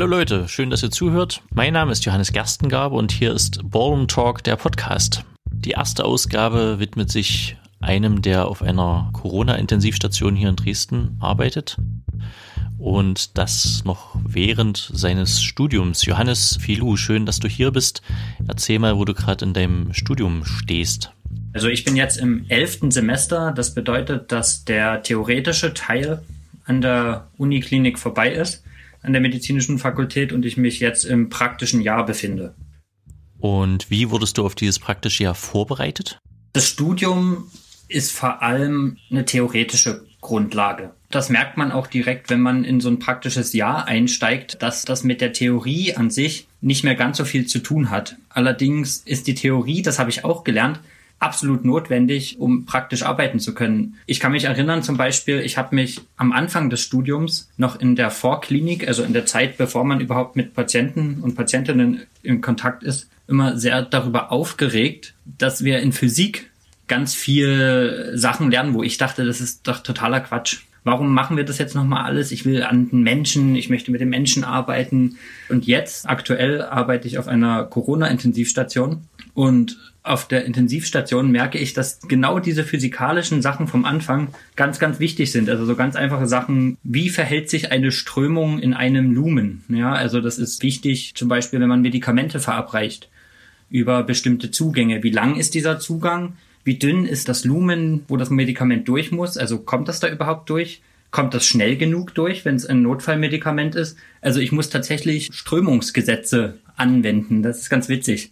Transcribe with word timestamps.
Hallo 0.00 0.16
Leute, 0.16 0.48
schön, 0.48 0.70
dass 0.70 0.82
ihr 0.82 0.90
zuhört. 0.90 1.42
Mein 1.52 1.74
Name 1.74 1.92
ist 1.92 2.06
Johannes 2.06 2.32
Gerstengabe 2.32 2.96
und 2.96 3.12
hier 3.12 3.34
ist 3.34 3.60
Ballroom 3.62 4.08
Talk, 4.08 4.42
der 4.42 4.56
Podcast. 4.56 5.26
Die 5.52 5.72
erste 5.72 6.06
Ausgabe 6.06 6.78
widmet 6.78 7.10
sich 7.10 7.58
einem, 7.82 8.22
der 8.22 8.48
auf 8.48 8.62
einer 8.62 9.10
Corona-Intensivstation 9.12 10.36
hier 10.36 10.48
in 10.48 10.56
Dresden 10.56 11.18
arbeitet 11.20 11.76
und 12.78 13.36
das 13.36 13.82
noch 13.84 14.16
während 14.26 14.90
seines 14.90 15.42
Studiums. 15.42 16.06
Johannes 16.06 16.56
Filou, 16.58 16.96
schön, 16.96 17.26
dass 17.26 17.38
du 17.38 17.46
hier 17.46 17.70
bist. 17.70 18.00
Erzähl 18.48 18.78
mal, 18.78 18.96
wo 18.96 19.04
du 19.04 19.12
gerade 19.12 19.44
in 19.44 19.52
deinem 19.52 19.92
Studium 19.92 20.46
stehst. 20.46 21.12
Also 21.52 21.68
ich 21.68 21.84
bin 21.84 21.94
jetzt 21.94 22.16
im 22.16 22.46
elften 22.48 22.90
Semester. 22.90 23.52
Das 23.52 23.74
bedeutet, 23.74 24.32
dass 24.32 24.64
der 24.64 25.02
theoretische 25.02 25.74
Teil 25.74 26.22
an 26.64 26.80
der 26.80 27.26
Uniklinik 27.36 27.98
vorbei 27.98 28.32
ist, 28.32 28.64
an 29.02 29.12
der 29.12 29.22
medizinischen 29.22 29.78
Fakultät 29.78 30.32
und 30.32 30.44
ich 30.44 30.56
mich 30.56 30.80
jetzt 30.80 31.04
im 31.04 31.28
praktischen 31.28 31.80
Jahr 31.80 32.04
befinde. 32.04 32.54
Und 33.38 33.90
wie 33.90 34.10
wurdest 34.10 34.38
du 34.38 34.44
auf 34.44 34.54
dieses 34.54 34.78
praktische 34.78 35.24
Jahr 35.24 35.34
vorbereitet? 35.34 36.18
Das 36.52 36.66
Studium 36.66 37.50
ist 37.88 38.12
vor 38.12 38.42
allem 38.42 38.98
eine 39.10 39.24
theoretische 39.24 40.04
Grundlage. 40.20 40.94
Das 41.10 41.30
merkt 41.30 41.56
man 41.56 41.72
auch 41.72 41.86
direkt, 41.86 42.30
wenn 42.30 42.40
man 42.40 42.64
in 42.64 42.80
so 42.80 42.88
ein 42.88 42.98
praktisches 42.98 43.52
Jahr 43.52 43.86
einsteigt, 43.86 44.62
dass 44.62 44.84
das 44.84 45.02
mit 45.02 45.20
der 45.20 45.32
Theorie 45.32 45.94
an 45.94 46.10
sich 46.10 46.46
nicht 46.60 46.84
mehr 46.84 46.94
ganz 46.94 47.16
so 47.16 47.24
viel 47.24 47.46
zu 47.46 47.60
tun 47.60 47.90
hat. 47.90 48.16
Allerdings 48.28 48.98
ist 48.98 49.26
die 49.26 49.34
Theorie, 49.34 49.82
das 49.82 49.98
habe 49.98 50.10
ich 50.10 50.24
auch 50.24 50.44
gelernt, 50.44 50.80
absolut 51.20 51.64
notwendig, 51.64 52.40
um 52.40 52.64
praktisch 52.64 53.02
arbeiten 53.02 53.38
zu 53.38 53.54
können. 53.54 53.96
Ich 54.06 54.18
kann 54.18 54.32
mich 54.32 54.44
erinnern 54.44 54.82
zum 54.82 54.96
Beispiel, 54.96 55.40
ich 55.40 55.58
habe 55.58 55.74
mich 55.74 56.00
am 56.16 56.32
Anfang 56.32 56.70
des 56.70 56.80
Studiums 56.80 57.50
noch 57.56 57.78
in 57.78 57.94
der 57.94 58.10
Vorklinik, 58.10 58.88
also 58.88 59.02
in 59.04 59.12
der 59.12 59.26
Zeit, 59.26 59.58
bevor 59.58 59.84
man 59.84 60.00
überhaupt 60.00 60.34
mit 60.34 60.54
Patienten 60.54 61.18
und 61.20 61.36
Patientinnen 61.36 62.02
in 62.22 62.40
Kontakt 62.40 62.82
ist, 62.82 63.08
immer 63.28 63.56
sehr 63.58 63.82
darüber 63.82 64.32
aufgeregt, 64.32 65.14
dass 65.24 65.62
wir 65.62 65.80
in 65.80 65.92
Physik 65.92 66.50
ganz 66.88 67.14
viel 67.14 68.12
Sachen 68.14 68.50
lernen, 68.50 68.74
wo 68.74 68.82
ich 68.82 68.96
dachte, 68.96 69.24
das 69.24 69.40
ist 69.40 69.68
doch 69.68 69.80
totaler 69.80 70.20
Quatsch. 70.20 70.62
Warum 70.82 71.12
machen 71.12 71.36
wir 71.36 71.44
das 71.44 71.58
jetzt 71.58 71.74
nochmal 71.74 72.04
alles? 72.04 72.32
Ich 72.32 72.46
will 72.46 72.62
an 72.62 72.88
den 72.88 73.02
Menschen, 73.02 73.54
ich 73.54 73.68
möchte 73.68 73.90
mit 73.90 74.00
den 74.00 74.08
Menschen 74.08 74.44
arbeiten. 74.44 75.18
Und 75.50 75.66
jetzt, 75.66 76.08
aktuell, 76.08 76.62
arbeite 76.62 77.06
ich 77.06 77.18
auf 77.18 77.28
einer 77.28 77.64
Corona-Intensivstation. 77.64 79.02
Und 79.34 79.78
auf 80.02 80.26
der 80.26 80.44
Intensivstation 80.44 81.30
merke 81.30 81.58
ich, 81.58 81.74
dass 81.74 82.00
genau 82.00 82.38
diese 82.38 82.64
physikalischen 82.64 83.42
Sachen 83.42 83.66
vom 83.68 83.84
Anfang 83.84 84.28
ganz, 84.56 84.78
ganz 84.78 84.98
wichtig 84.98 85.30
sind. 85.30 85.50
Also 85.50 85.66
so 85.66 85.76
ganz 85.76 85.94
einfache 85.94 86.26
Sachen, 86.26 86.78
wie 86.82 87.10
verhält 87.10 87.50
sich 87.50 87.70
eine 87.70 87.92
Strömung 87.92 88.58
in 88.58 88.72
einem 88.72 89.12
Lumen? 89.12 89.62
Ja, 89.68 89.92
also 89.92 90.20
das 90.20 90.38
ist 90.38 90.62
wichtig, 90.62 91.12
zum 91.14 91.28
Beispiel, 91.28 91.60
wenn 91.60 91.68
man 91.68 91.82
Medikamente 91.82 92.40
verabreicht 92.40 93.08
über 93.68 94.02
bestimmte 94.02 94.50
Zugänge. 94.50 95.02
Wie 95.02 95.10
lang 95.10 95.36
ist 95.36 95.54
dieser 95.54 95.78
Zugang? 95.78 96.34
Wie 96.64 96.78
dünn 96.78 97.04
ist 97.06 97.28
das 97.28 97.44
Lumen, 97.44 98.04
wo 98.08 98.16
das 98.16 98.30
Medikament 98.30 98.88
durch 98.88 99.12
muss? 99.12 99.36
Also 99.36 99.58
kommt 99.58 99.88
das 99.88 100.00
da 100.00 100.08
überhaupt 100.08 100.50
durch? 100.50 100.82
Kommt 101.10 101.34
das 101.34 101.44
schnell 101.44 101.76
genug 101.76 102.14
durch, 102.14 102.44
wenn 102.44 102.54
es 102.54 102.66
ein 102.66 102.82
Notfallmedikament 102.82 103.74
ist? 103.74 103.96
Also 104.20 104.40
ich 104.40 104.52
muss 104.52 104.70
tatsächlich 104.70 105.30
Strömungsgesetze 105.32 106.58
anwenden. 106.76 107.42
Das 107.42 107.60
ist 107.60 107.70
ganz 107.70 107.88
witzig. 107.88 108.30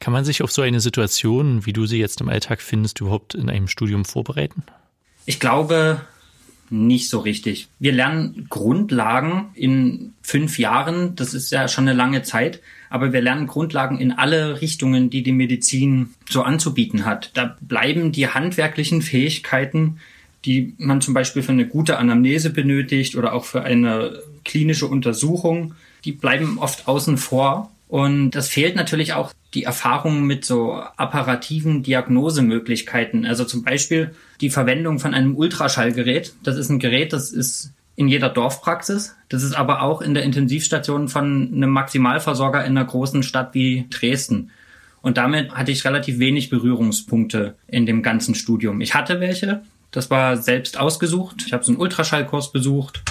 Kann 0.00 0.12
man 0.12 0.24
sich 0.24 0.42
auf 0.42 0.50
so 0.50 0.62
eine 0.62 0.80
Situation, 0.80 1.66
wie 1.66 1.72
du 1.72 1.86
sie 1.86 1.98
jetzt 1.98 2.20
im 2.20 2.28
Alltag 2.28 2.62
findest, 2.62 3.00
überhaupt 3.00 3.34
in 3.34 3.50
einem 3.50 3.68
Studium 3.68 4.04
vorbereiten? 4.04 4.62
Ich 5.26 5.38
glaube, 5.38 6.00
nicht 6.70 7.10
so 7.10 7.18
richtig. 7.18 7.68
Wir 7.78 7.92
lernen 7.92 8.46
Grundlagen 8.48 9.50
in 9.54 10.14
fünf 10.22 10.58
Jahren, 10.58 11.16
das 11.16 11.34
ist 11.34 11.50
ja 11.50 11.68
schon 11.68 11.86
eine 11.88 11.96
lange 11.96 12.22
Zeit, 12.22 12.60
aber 12.88 13.12
wir 13.12 13.20
lernen 13.20 13.46
Grundlagen 13.46 13.98
in 13.98 14.12
alle 14.12 14.60
Richtungen, 14.60 15.10
die 15.10 15.22
die 15.22 15.32
Medizin 15.32 16.14
so 16.28 16.42
anzubieten 16.42 17.04
hat. 17.04 17.32
Da 17.34 17.56
bleiben 17.60 18.12
die 18.12 18.28
handwerklichen 18.28 19.02
Fähigkeiten, 19.02 19.98
die 20.44 20.74
man 20.78 21.00
zum 21.00 21.12
Beispiel 21.12 21.42
für 21.42 21.52
eine 21.52 21.66
gute 21.66 21.98
Anamnese 21.98 22.50
benötigt 22.50 23.16
oder 23.16 23.34
auch 23.34 23.44
für 23.44 23.62
eine 23.62 24.22
klinische 24.44 24.86
Untersuchung, 24.86 25.74
die 26.04 26.12
bleiben 26.12 26.58
oft 26.58 26.88
außen 26.88 27.18
vor. 27.18 27.70
Und 27.90 28.30
das 28.30 28.48
fehlt 28.48 28.76
natürlich 28.76 29.14
auch 29.14 29.32
die 29.52 29.64
Erfahrung 29.64 30.22
mit 30.22 30.44
so 30.44 30.74
apparativen 30.74 31.82
Diagnosemöglichkeiten. 31.82 33.26
Also 33.26 33.44
zum 33.44 33.64
Beispiel 33.64 34.14
die 34.40 34.50
Verwendung 34.50 35.00
von 35.00 35.12
einem 35.12 35.34
Ultraschallgerät. 35.34 36.32
Das 36.44 36.56
ist 36.56 36.68
ein 36.68 36.78
Gerät, 36.78 37.12
das 37.12 37.32
ist 37.32 37.72
in 37.96 38.06
jeder 38.06 38.28
Dorfpraxis. 38.28 39.16
Das 39.28 39.42
ist 39.42 39.54
aber 39.54 39.82
auch 39.82 40.02
in 40.02 40.14
der 40.14 40.22
Intensivstation 40.22 41.08
von 41.08 41.50
einem 41.52 41.70
Maximalversorger 41.70 42.64
in 42.64 42.78
einer 42.78 42.86
großen 42.86 43.24
Stadt 43.24 43.54
wie 43.54 43.86
Dresden. 43.90 44.52
Und 45.02 45.16
damit 45.16 45.50
hatte 45.50 45.72
ich 45.72 45.84
relativ 45.84 46.20
wenig 46.20 46.48
Berührungspunkte 46.48 47.56
in 47.66 47.86
dem 47.86 48.04
ganzen 48.04 48.36
Studium. 48.36 48.80
Ich 48.82 48.94
hatte 48.94 49.18
welche, 49.18 49.62
das 49.90 50.10
war 50.10 50.36
selbst 50.36 50.78
ausgesucht. 50.78 51.42
Ich 51.44 51.52
habe 51.52 51.64
so 51.64 51.72
einen 51.72 51.80
Ultraschallkurs 51.80 52.52
besucht, 52.52 53.02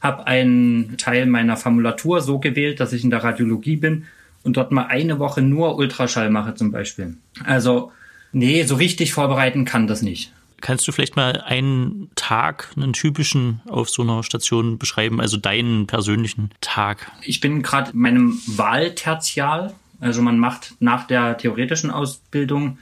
habe 0.00 0.28
einen 0.28 0.96
Teil 0.96 1.26
meiner 1.26 1.56
Formulatur 1.56 2.20
so 2.20 2.38
gewählt, 2.38 2.78
dass 2.78 2.92
ich 2.92 3.02
in 3.02 3.10
der 3.10 3.24
Radiologie 3.24 3.74
bin 3.74 4.04
und 4.48 4.56
dort 4.56 4.72
mal 4.72 4.86
eine 4.86 5.18
Woche 5.18 5.42
nur 5.42 5.76
Ultraschall 5.76 6.30
mache 6.30 6.54
zum 6.54 6.72
Beispiel. 6.72 7.18
Also 7.44 7.92
nee, 8.32 8.64
so 8.64 8.76
richtig 8.76 9.12
vorbereiten 9.12 9.66
kann 9.66 9.86
das 9.86 10.00
nicht. 10.02 10.32
Kannst 10.62 10.88
du 10.88 10.92
vielleicht 10.92 11.16
mal 11.16 11.42
einen 11.42 12.10
Tag, 12.16 12.70
einen 12.76 12.94
typischen 12.94 13.60
auf 13.68 13.90
so 13.90 14.02
einer 14.02 14.24
Station 14.24 14.78
beschreiben, 14.78 15.20
also 15.20 15.36
deinen 15.36 15.86
persönlichen 15.86 16.50
Tag? 16.60 17.12
Ich 17.22 17.40
bin 17.40 17.62
gerade 17.62 17.92
in 17.92 17.98
meinem 17.98 18.40
Wahltertial. 18.46 19.74
Also 20.00 20.22
man 20.22 20.38
macht 20.38 20.74
nach 20.80 21.06
der 21.06 21.36
theoretischen 21.36 21.90
Ausbildung 21.90 22.78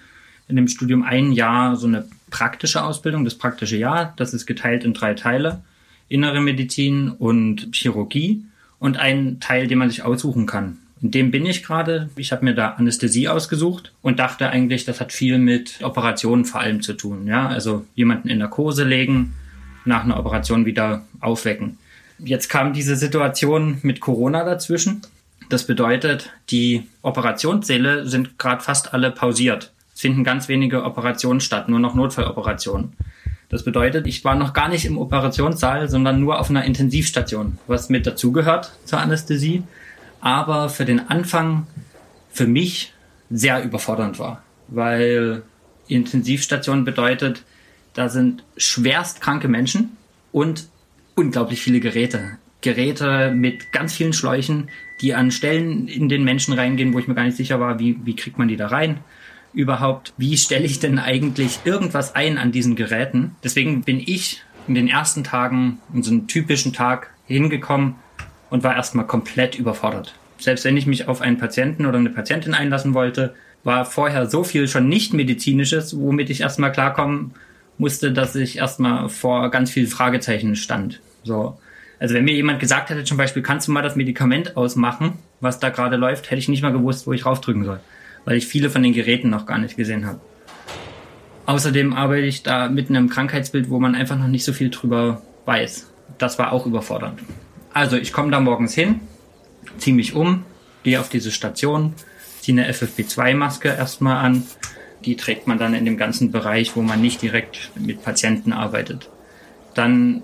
in 0.48 0.56
dem 0.56 0.68
Studium 0.68 1.02
ein 1.02 1.32
Jahr 1.32 1.76
so 1.76 1.88
eine 1.88 2.06
praktische 2.30 2.84
Ausbildung, 2.84 3.24
das 3.24 3.34
praktische 3.34 3.76
Jahr. 3.76 4.14
Das 4.16 4.32
ist 4.32 4.46
geteilt 4.46 4.84
in 4.84 4.94
drei 4.94 5.14
Teile. 5.14 5.62
Innere 6.08 6.40
Medizin 6.40 7.10
und 7.10 7.74
Chirurgie 7.74 8.44
und 8.78 8.96
ein 8.96 9.40
Teil, 9.40 9.66
den 9.66 9.78
man 9.78 9.90
sich 9.90 10.04
aussuchen 10.04 10.46
kann. 10.46 10.78
In 11.02 11.10
dem 11.10 11.30
bin 11.30 11.44
ich 11.44 11.62
gerade. 11.62 12.08
Ich 12.16 12.32
habe 12.32 12.44
mir 12.44 12.54
da 12.54 12.70
Anästhesie 12.70 13.28
ausgesucht 13.28 13.92
und 14.02 14.18
dachte 14.18 14.48
eigentlich, 14.48 14.84
das 14.84 15.00
hat 15.00 15.12
viel 15.12 15.38
mit 15.38 15.82
Operationen 15.82 16.44
vor 16.44 16.60
allem 16.60 16.80
zu 16.80 16.94
tun. 16.94 17.26
Ja, 17.26 17.48
also 17.48 17.84
jemanden 17.94 18.28
in 18.28 18.38
Narkose 18.38 18.84
legen, 18.84 19.34
nach 19.84 20.04
einer 20.04 20.18
Operation 20.18 20.64
wieder 20.64 21.04
aufwecken. 21.20 21.78
Jetzt 22.18 22.48
kam 22.48 22.72
diese 22.72 22.96
Situation 22.96 23.78
mit 23.82 24.00
Corona 24.00 24.44
dazwischen. 24.44 25.02
Das 25.50 25.66
bedeutet, 25.66 26.30
die 26.50 26.84
Operationssäle 27.02 28.06
sind 28.06 28.38
gerade 28.38 28.64
fast 28.64 28.94
alle 28.94 29.10
pausiert. 29.10 29.72
Es 29.94 30.00
finden 30.00 30.24
ganz 30.24 30.48
wenige 30.48 30.84
Operationen 30.84 31.40
statt, 31.40 31.68
nur 31.68 31.78
noch 31.78 31.94
Notfalloperationen. 31.94 32.94
Das 33.48 33.62
bedeutet, 33.64 34.06
ich 34.06 34.24
war 34.24 34.34
noch 34.34 34.54
gar 34.54 34.68
nicht 34.68 34.86
im 34.86 34.98
Operationssaal, 34.98 35.88
sondern 35.88 36.18
nur 36.20 36.40
auf 36.40 36.50
einer 36.50 36.64
Intensivstation, 36.64 37.58
was 37.68 37.90
mit 37.90 38.06
dazugehört 38.06 38.72
zur 38.84 38.98
Anästhesie 38.98 39.62
aber 40.20 40.68
für 40.68 40.84
den 40.84 41.08
Anfang 41.08 41.66
für 42.30 42.46
mich 42.46 42.92
sehr 43.30 43.62
überfordernd 43.64 44.18
war, 44.18 44.42
weil 44.68 45.42
Intensivstation 45.88 46.84
bedeutet, 46.84 47.42
da 47.94 48.08
sind 48.08 48.44
schwerst 48.56 49.20
kranke 49.20 49.48
Menschen 49.48 49.96
und 50.32 50.68
unglaublich 51.14 51.60
viele 51.60 51.80
Geräte. 51.80 52.38
Geräte 52.60 53.32
mit 53.32 53.72
ganz 53.72 53.94
vielen 53.94 54.12
Schläuchen, 54.12 54.68
die 55.00 55.14
an 55.14 55.30
Stellen 55.30 55.88
in 55.88 56.08
den 56.08 56.24
Menschen 56.24 56.54
reingehen, 56.54 56.92
wo 56.92 56.98
ich 56.98 57.06
mir 57.06 57.14
gar 57.14 57.24
nicht 57.24 57.36
sicher 57.36 57.60
war, 57.60 57.78
wie, 57.78 57.98
wie 58.04 58.16
kriegt 58.16 58.38
man 58.38 58.48
die 58.48 58.56
da 58.56 58.68
rein 58.68 58.98
überhaupt, 59.56 60.12
wie 60.18 60.36
stelle 60.36 60.66
ich 60.66 60.78
denn 60.80 60.98
eigentlich 60.98 61.60
irgendwas 61.64 62.14
ein 62.14 62.36
an 62.36 62.52
diesen 62.52 62.76
Geräten. 62.76 63.34
Deswegen 63.42 63.82
bin 63.82 63.98
ich 63.98 64.42
in 64.68 64.74
den 64.74 64.86
ersten 64.86 65.24
Tagen, 65.24 65.78
in 65.94 66.02
so 66.02 66.10
einem 66.10 66.26
typischen 66.26 66.74
Tag 66.74 67.10
hingekommen 67.26 67.94
und 68.50 68.64
war 68.64 68.76
erstmal 68.76 69.06
komplett 69.06 69.58
überfordert. 69.58 70.14
Selbst 70.38 70.64
wenn 70.64 70.76
ich 70.76 70.86
mich 70.86 71.08
auf 71.08 71.20
einen 71.20 71.38
Patienten 71.38 71.86
oder 71.86 71.98
eine 71.98 72.10
Patientin 72.10 72.54
einlassen 72.54 72.94
wollte, 72.94 73.34
war 73.64 73.84
vorher 73.84 74.26
so 74.26 74.44
viel 74.44 74.68
schon 74.68 74.88
nicht 74.88 75.12
medizinisches, 75.12 75.98
womit 75.98 76.30
ich 76.30 76.42
erstmal 76.42 76.72
klarkommen 76.72 77.34
musste, 77.78 78.12
dass 78.12 78.34
ich 78.34 78.58
erstmal 78.58 79.08
vor 79.08 79.50
ganz 79.50 79.70
vielen 79.70 79.88
Fragezeichen 79.88 80.56
stand. 80.56 81.00
So. 81.24 81.58
Also 81.98 82.14
wenn 82.14 82.24
mir 82.24 82.34
jemand 82.34 82.60
gesagt 82.60 82.90
hätte, 82.90 83.04
zum 83.04 83.16
Beispiel, 83.16 83.42
kannst 83.42 83.68
du 83.68 83.72
mal 83.72 83.82
das 83.82 83.96
Medikament 83.96 84.56
ausmachen, 84.56 85.14
was 85.40 85.58
da 85.58 85.70
gerade 85.70 85.96
läuft, 85.96 86.30
hätte 86.30 86.38
ich 86.38 86.48
nicht 86.48 86.62
mal 86.62 86.72
gewusst, 86.72 87.06
wo 87.06 87.12
ich 87.12 87.26
raufdrücken 87.26 87.64
soll, 87.64 87.80
weil 88.24 88.36
ich 88.36 88.46
viele 88.46 88.70
von 88.70 88.82
den 88.82 88.92
Geräten 88.92 89.30
noch 89.30 89.46
gar 89.46 89.58
nicht 89.58 89.76
gesehen 89.76 90.06
habe. 90.06 90.20
Außerdem 91.46 91.92
arbeite 91.92 92.26
ich 92.26 92.42
da 92.42 92.68
mit 92.68 92.90
einem 92.90 93.08
Krankheitsbild, 93.08 93.70
wo 93.70 93.78
man 93.78 93.94
einfach 93.94 94.18
noch 94.18 94.28
nicht 94.28 94.44
so 94.44 94.52
viel 94.52 94.70
drüber 94.70 95.22
weiß. 95.46 95.90
Das 96.18 96.38
war 96.38 96.52
auch 96.52 96.66
überfordernd. 96.66 97.20
Also 97.76 97.98
ich 97.98 98.10
komme 98.10 98.30
da 98.30 98.40
morgens 98.40 98.72
hin, 98.72 99.00
ziehe 99.76 99.94
mich 99.94 100.14
um, 100.14 100.46
gehe 100.82 100.98
auf 100.98 101.10
diese 101.10 101.30
Station, 101.30 101.92
ziehe 102.40 102.58
eine 102.58 102.72
FFP2-Maske 102.72 103.68
erstmal 103.68 104.16
an. 104.24 104.44
Die 105.04 105.14
trägt 105.14 105.46
man 105.46 105.58
dann 105.58 105.74
in 105.74 105.84
dem 105.84 105.98
ganzen 105.98 106.32
Bereich, 106.32 106.74
wo 106.74 106.80
man 106.80 107.02
nicht 107.02 107.20
direkt 107.20 107.72
mit 107.74 108.02
Patienten 108.02 108.54
arbeitet. 108.54 109.10
Dann 109.74 110.22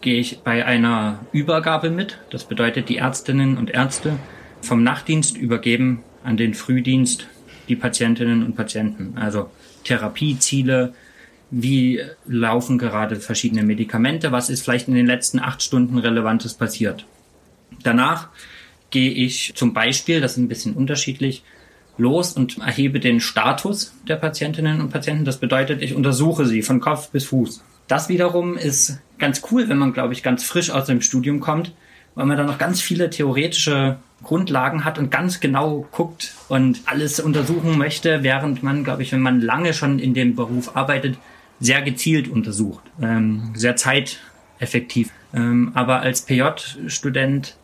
gehe 0.00 0.18
ich 0.18 0.40
bei 0.40 0.66
einer 0.66 1.20
Übergabe 1.30 1.90
mit. 1.90 2.18
Das 2.30 2.42
bedeutet, 2.42 2.88
die 2.88 2.96
Ärztinnen 2.96 3.56
und 3.56 3.70
Ärzte 3.70 4.18
vom 4.60 4.82
Nachtdienst 4.82 5.36
übergeben 5.36 6.02
an 6.24 6.36
den 6.36 6.54
Frühdienst 6.54 7.28
die 7.68 7.76
Patientinnen 7.76 8.42
und 8.42 8.56
Patienten. 8.56 9.16
Also 9.16 9.48
Therapieziele, 9.84 10.92
wie 11.56 12.00
laufen 12.26 12.78
gerade 12.78 13.16
verschiedene 13.16 13.62
Medikamente, 13.62 14.32
was 14.32 14.50
ist 14.50 14.62
vielleicht 14.62 14.88
in 14.88 14.94
den 14.94 15.06
letzten 15.06 15.38
acht 15.38 15.62
Stunden 15.62 15.98
Relevantes 15.98 16.54
passiert. 16.54 17.06
Danach 17.84 18.28
gehe 18.90 19.12
ich 19.12 19.52
zum 19.54 19.72
Beispiel, 19.72 20.20
das 20.20 20.32
ist 20.32 20.38
ein 20.38 20.48
bisschen 20.48 20.74
unterschiedlich, 20.74 21.44
los 21.96 22.32
und 22.32 22.58
erhebe 22.58 22.98
den 22.98 23.20
Status 23.20 23.94
der 24.08 24.16
Patientinnen 24.16 24.80
und 24.80 24.90
Patienten. 24.90 25.24
Das 25.24 25.38
bedeutet, 25.38 25.80
ich 25.80 25.94
untersuche 25.94 26.44
sie 26.44 26.62
von 26.62 26.80
Kopf 26.80 27.10
bis 27.10 27.26
Fuß. 27.26 27.62
Das 27.86 28.08
wiederum 28.08 28.56
ist 28.56 28.98
ganz 29.18 29.42
cool, 29.52 29.68
wenn 29.68 29.78
man, 29.78 29.92
glaube 29.92 30.12
ich, 30.12 30.24
ganz 30.24 30.42
frisch 30.42 30.70
aus 30.70 30.86
dem 30.86 31.02
Studium 31.02 31.38
kommt, 31.38 31.72
weil 32.16 32.26
man 32.26 32.36
da 32.36 32.42
noch 32.42 32.58
ganz 32.58 32.80
viele 32.80 33.10
theoretische 33.10 33.98
Grundlagen 34.24 34.84
hat 34.84 34.98
und 34.98 35.12
ganz 35.12 35.38
genau 35.38 35.86
guckt 35.92 36.34
und 36.48 36.80
alles 36.86 37.20
untersuchen 37.20 37.78
möchte, 37.78 38.24
während 38.24 38.64
man, 38.64 38.82
glaube 38.82 39.02
ich, 39.02 39.12
wenn 39.12 39.20
man 39.20 39.40
lange 39.40 39.72
schon 39.72 40.00
in 40.00 40.14
dem 40.14 40.34
Beruf 40.34 40.76
arbeitet, 40.76 41.16
sehr 41.64 41.82
gezielt 41.82 42.28
untersucht, 42.28 42.84
ähm, 43.00 43.52
sehr 43.54 43.74
zeiteffektiv. 43.76 45.10
Ähm, 45.32 45.72
aber 45.74 46.00
als 46.00 46.22
PJ-Student 46.22 47.56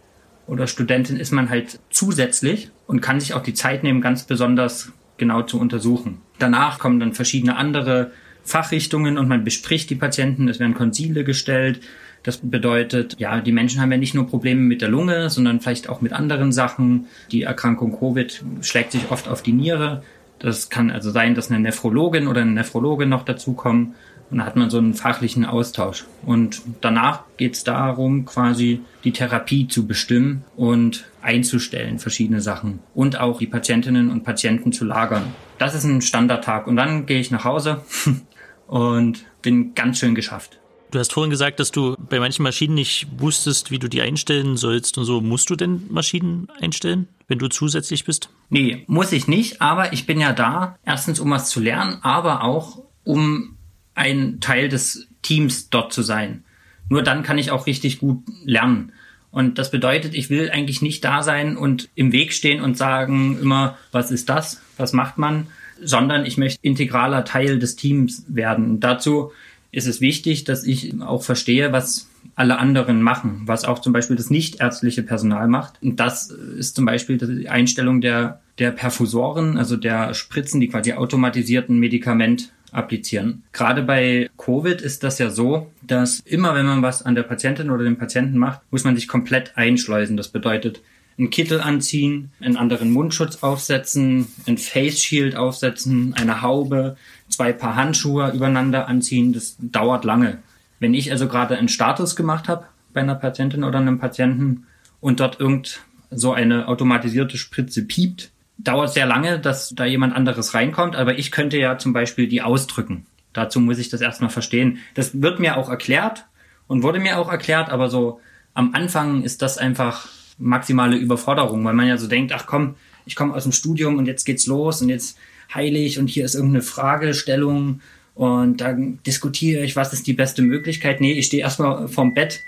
oder 0.47 0.67
Studentin 0.67 1.17
ist 1.17 1.33
man 1.33 1.51
halt 1.51 1.81
zusätzlich 1.91 2.71
und 2.87 3.01
kann 3.03 3.21
sich 3.21 3.35
auch 3.35 3.43
die 3.43 3.55
Zeit 3.55 3.83
nehmen, 3.83 4.01
ganz 4.01 4.25
besonders 4.25 4.93
genau 5.19 5.43
zu 5.43 5.61
untersuchen. 5.61 6.19
Danach 6.39 6.79
kommen 6.79 6.99
dann 6.99 7.13
verschiedene 7.13 7.57
andere 7.57 8.11
Fachrichtungen 8.43 9.19
und 9.19 9.29
man 9.29 9.45
bespricht 9.45 9.91
die 9.91 9.95
Patienten, 9.97 10.49
es 10.49 10.59
werden 10.59 10.75
Konsile 10.75 11.23
gestellt. 11.23 11.81
Das 12.23 12.39
bedeutet, 12.39 13.17
ja, 13.19 13.41
die 13.41 13.53
Menschen 13.53 13.81
haben 13.81 13.93
ja 13.93 13.99
nicht 13.99 14.15
nur 14.15 14.27
Probleme 14.27 14.63
mit 14.63 14.81
der 14.81 14.89
Lunge, 14.89 15.31
sondern 15.31 15.61
vielleicht 15.61 15.89
auch 15.89 16.01
mit 16.01 16.13
anderen 16.13 16.53
Sachen. 16.53 17.07
Die 17.33 17.43
Erkrankung 17.43 17.99
Covid 17.99 18.45
schlägt 18.63 18.93
sich 18.93 19.11
oft 19.11 19.29
auf 19.29 19.43
die 19.43 19.53
Niere. 19.53 20.03
Das 20.41 20.71
kann 20.71 20.91
also 20.91 21.11
sein, 21.11 21.35
dass 21.35 21.51
eine 21.51 21.61
Nephrologin 21.61 22.27
oder 22.27 22.41
ein 22.41 22.55
Nephrologe 22.55 23.07
noch 23.07 23.25
dazukommen. 23.25 23.95
Und 24.31 24.39
da 24.39 24.47
hat 24.47 24.57
man 24.57 24.71
so 24.71 24.79
einen 24.79 24.95
fachlichen 24.95 25.45
Austausch. 25.45 26.07
Und 26.25 26.63
danach 26.81 27.25
geht 27.37 27.55
es 27.55 27.65
darum, 27.65 28.25
quasi 28.25 28.81
die 29.05 29.13
Therapie 29.13 29.67
zu 29.67 29.87
bestimmen 29.87 30.45
und 30.57 31.05
einzustellen, 31.21 31.99
verschiedene 31.99 32.41
Sachen. 32.41 32.79
Und 32.95 33.19
auch 33.19 33.39
die 33.39 33.49
Patientinnen 33.49 34.11
und 34.11 34.23
Patienten 34.23 34.73
zu 34.73 34.85
lagern. 34.85 35.35
Das 35.59 35.75
ist 35.75 35.85
ein 35.85 36.01
Standardtag. 36.01 36.67
Und 36.67 36.77
dann 36.77 37.07
gehe 37.07 37.21
ich 37.21 37.31
nach 37.31 37.45
Hause 37.45 37.83
und 38.67 39.25
bin 39.43 39.75
ganz 39.75 39.99
schön 39.99 40.15
geschafft. 40.15 40.59
Du 40.91 40.99
hast 40.99 41.13
vorhin 41.13 41.31
gesagt, 41.31 41.61
dass 41.61 41.71
du 41.71 41.97
bei 41.99 42.19
manchen 42.19 42.43
Maschinen 42.43 42.75
nicht 42.75 43.07
wusstest, 43.19 43.71
wie 43.71 43.79
du 43.79 43.89
die 43.89 44.01
einstellen 44.01 44.57
sollst 44.57 44.97
und 44.97 45.05
so. 45.05 45.21
Musst 45.21 45.51
du 45.51 45.57
denn 45.57 45.87
Maschinen 45.91 46.49
einstellen, 46.61 47.09
wenn 47.31 47.39
du 47.39 47.49
zusätzlich 47.49 48.05
bist? 48.05 48.29
Nee, 48.51 48.85
muss 48.87 49.13
ich 49.13 49.29
nicht, 49.29 49.63
aber 49.63 49.93
ich 49.93 50.05
bin 50.05 50.21
ja 50.21 50.33
da, 50.33 50.77
erstens 50.85 51.21
um 51.21 51.31
was 51.31 51.49
zu 51.49 51.61
lernen, 51.61 51.99
aber 52.03 52.45
auch 52.45 52.83
um 53.05 53.57
ein 53.95 54.41
Teil 54.41 54.69
des 54.69 55.09
Teams 55.23 55.71
dort 55.71 55.93
zu 55.93 56.03
sein. 56.03 56.45
Nur 56.89 57.03
dann 57.03 57.23
kann 57.23 57.39
ich 57.39 57.51
auch 57.51 57.67
richtig 57.67 58.01
gut 58.01 58.23
lernen. 58.45 58.93
Und 59.31 59.59
das 59.59 59.71
bedeutet, 59.71 60.15
ich 60.15 60.29
will 60.29 60.51
eigentlich 60.51 60.83
nicht 60.83 61.05
da 61.05 61.23
sein 61.23 61.57
und 61.57 61.89
im 61.95 62.13
Weg 62.13 62.33
stehen 62.33 62.61
und 62.61 62.77
sagen 62.77 63.39
immer, 63.41 63.79
was 63.93 64.11
ist 64.11 64.29
das? 64.29 64.61
Was 64.77 64.93
macht 64.93 65.17
man? 65.17 65.47
sondern 65.83 66.27
ich 66.27 66.37
möchte 66.37 66.59
integraler 66.63 67.25
Teil 67.25 67.59
des 67.59 67.77
Teams 67.77 68.25
werden. 68.29 68.71
Und 68.71 68.81
dazu 68.81 69.33
ist 69.73 69.87
es 69.87 70.01
wichtig, 70.01 70.45
dass 70.45 70.65
ich 70.65 71.01
auch 71.01 71.23
verstehe, 71.23 71.73
was 71.73 72.10
alle 72.35 72.59
anderen 72.59 73.03
machen, 73.03 73.43
was 73.45 73.65
auch 73.65 73.81
zum 73.81 73.93
Beispiel 73.93 74.17
das 74.17 74.31
nichtärztliche 74.31 75.03
Personal 75.03 75.49
macht. 75.49 75.75
Und 75.83 76.01
das 76.01 76.31
ist 76.31 76.77
zum 76.77 76.85
Beispiel 76.87 77.19
die 77.19 77.49
Einstellung 77.49 78.01
der, 78.01 78.41
der 78.59 78.71
Perfusoren, 78.71 79.59
also 79.59 79.77
der 79.77 80.15
Spritzen, 80.15 80.61
die 80.61 80.69
quasi 80.69 80.95
automatisierten 80.95 81.79
Medikament 81.79 82.53
applizieren. 82.73 83.43
Gerade 83.53 83.83
bei 83.83 84.31
Covid 84.39 84.81
ist 84.81 85.03
das 85.03 85.19
ja 85.19 85.31
so, 85.31 85.71
dass 85.83 86.21
immer 86.21 86.55
wenn 86.55 86.67
man 86.67 86.83
was 86.83 87.03
an 87.03 87.15
der 87.15 87.25
Patientin 87.25 87.71
oder 87.71 87.85
dem 87.85 87.99
Patienten 87.99 88.39
macht, 88.39 88.61
muss 88.71 88.85
man 88.85 88.95
sich 88.95 89.09
komplett 89.09 89.57
einschleusen. 89.57 90.17
Das 90.17 90.29
bedeutet, 90.29 90.81
einen 91.19 91.31
Kittel 91.31 91.61
anziehen, 91.61 92.31
einen 92.41 92.57
anderen 92.57 92.91
Mundschutz 92.91 93.43
aufsetzen, 93.43 94.29
ein 94.47 94.57
Face 94.57 95.03
Shield 95.03 95.37
aufsetzen, 95.37 96.15
eine 96.15 96.41
Haube, 96.41 96.97
zwei 97.29 97.53
Paar 97.53 97.77
Handschuhe 97.77 98.33
übereinander 98.33 98.89
anziehen. 98.89 99.33
Das 99.33 99.57
dauert 99.59 100.05
lange. 100.05 100.39
Wenn 100.81 100.95
ich 100.95 101.13
also 101.13 101.29
gerade 101.29 101.57
einen 101.57 101.69
Status 101.69 102.17
gemacht 102.17 102.49
habe 102.49 102.67
bei 102.93 103.01
einer 103.01 103.15
Patientin 103.15 103.63
oder 103.63 103.79
einem 103.79 103.99
Patienten 103.99 104.67
und 105.01 105.21
dort 105.21 105.39
irgend 105.39 105.81
so 106.11 106.33
eine 106.33 106.67
automatisierte 106.67 107.39
Spritze 107.39 107.85
piept, 107.85 108.33
dauert 108.59 108.93
sehr 108.93 109.07
lange, 109.07 109.39
dass 109.39 109.71
da 109.71 109.85
jemand 109.85 110.15
anderes 110.15 110.55
reinkommt, 110.55 110.97
aber 110.97 111.19
ich 111.19 111.31
könnte 111.31 111.59
ja 111.59 111.79
zum 111.79 111.93
Beispiel 111.93 112.27
die 112.27 112.43
ausdrücken. 112.43 113.07
Dazu 113.33 113.61
muss 113.61 113.79
ich 113.79 113.91
das 113.91 114.01
erstmal 114.01 114.31
verstehen. 114.31 114.79
Das 114.95 115.23
wird 115.23 115.39
mir 115.39 115.57
auch 115.57 115.69
erklärt 115.69 116.27
und 116.67 116.83
wurde 116.83 116.99
mir 116.99 117.19
auch 117.19 117.31
erklärt, 117.31 117.71
aber 117.71 117.89
so 117.89 118.21
am 118.55 118.75
Anfang 118.75 119.23
ist 119.23 119.43
das 119.43 119.59
einfach 119.59 120.09
maximale 120.39 120.97
Überforderung, 120.97 121.65
weil 121.65 121.75
man 121.75 121.87
ja 121.87 121.97
so 121.97 122.09
denkt, 122.09 122.33
ach 122.33 122.47
komm, 122.47 122.75
ich 123.07 123.15
komme 123.15 123.35
aus 123.35 123.45
dem 123.45 123.53
Studium 123.53 123.99
und 123.99 124.07
jetzt 124.07 124.25
geht's 124.25 124.47
los 124.47 124.83
und 124.83 124.89
jetzt 124.89 125.17
heilig 125.55 125.99
und 125.99 126.09
hier 126.09 126.25
ist 126.25 126.35
irgendeine 126.35 126.63
Fragestellung 126.63 127.81
und 128.15 128.59
dann 128.61 128.99
diskutiere 129.07 129.65
ich, 129.65 129.77
was 129.77 129.93
ist 129.93 130.07
die 130.07 130.13
beste 130.13 130.43
Möglichkeit. 130.43 131.01
Nee, 131.01 131.13
ich 131.13 131.27
stehe 131.27 131.43
erstmal 131.43 131.89
vorm 131.89 132.15
Bett 132.15 132.43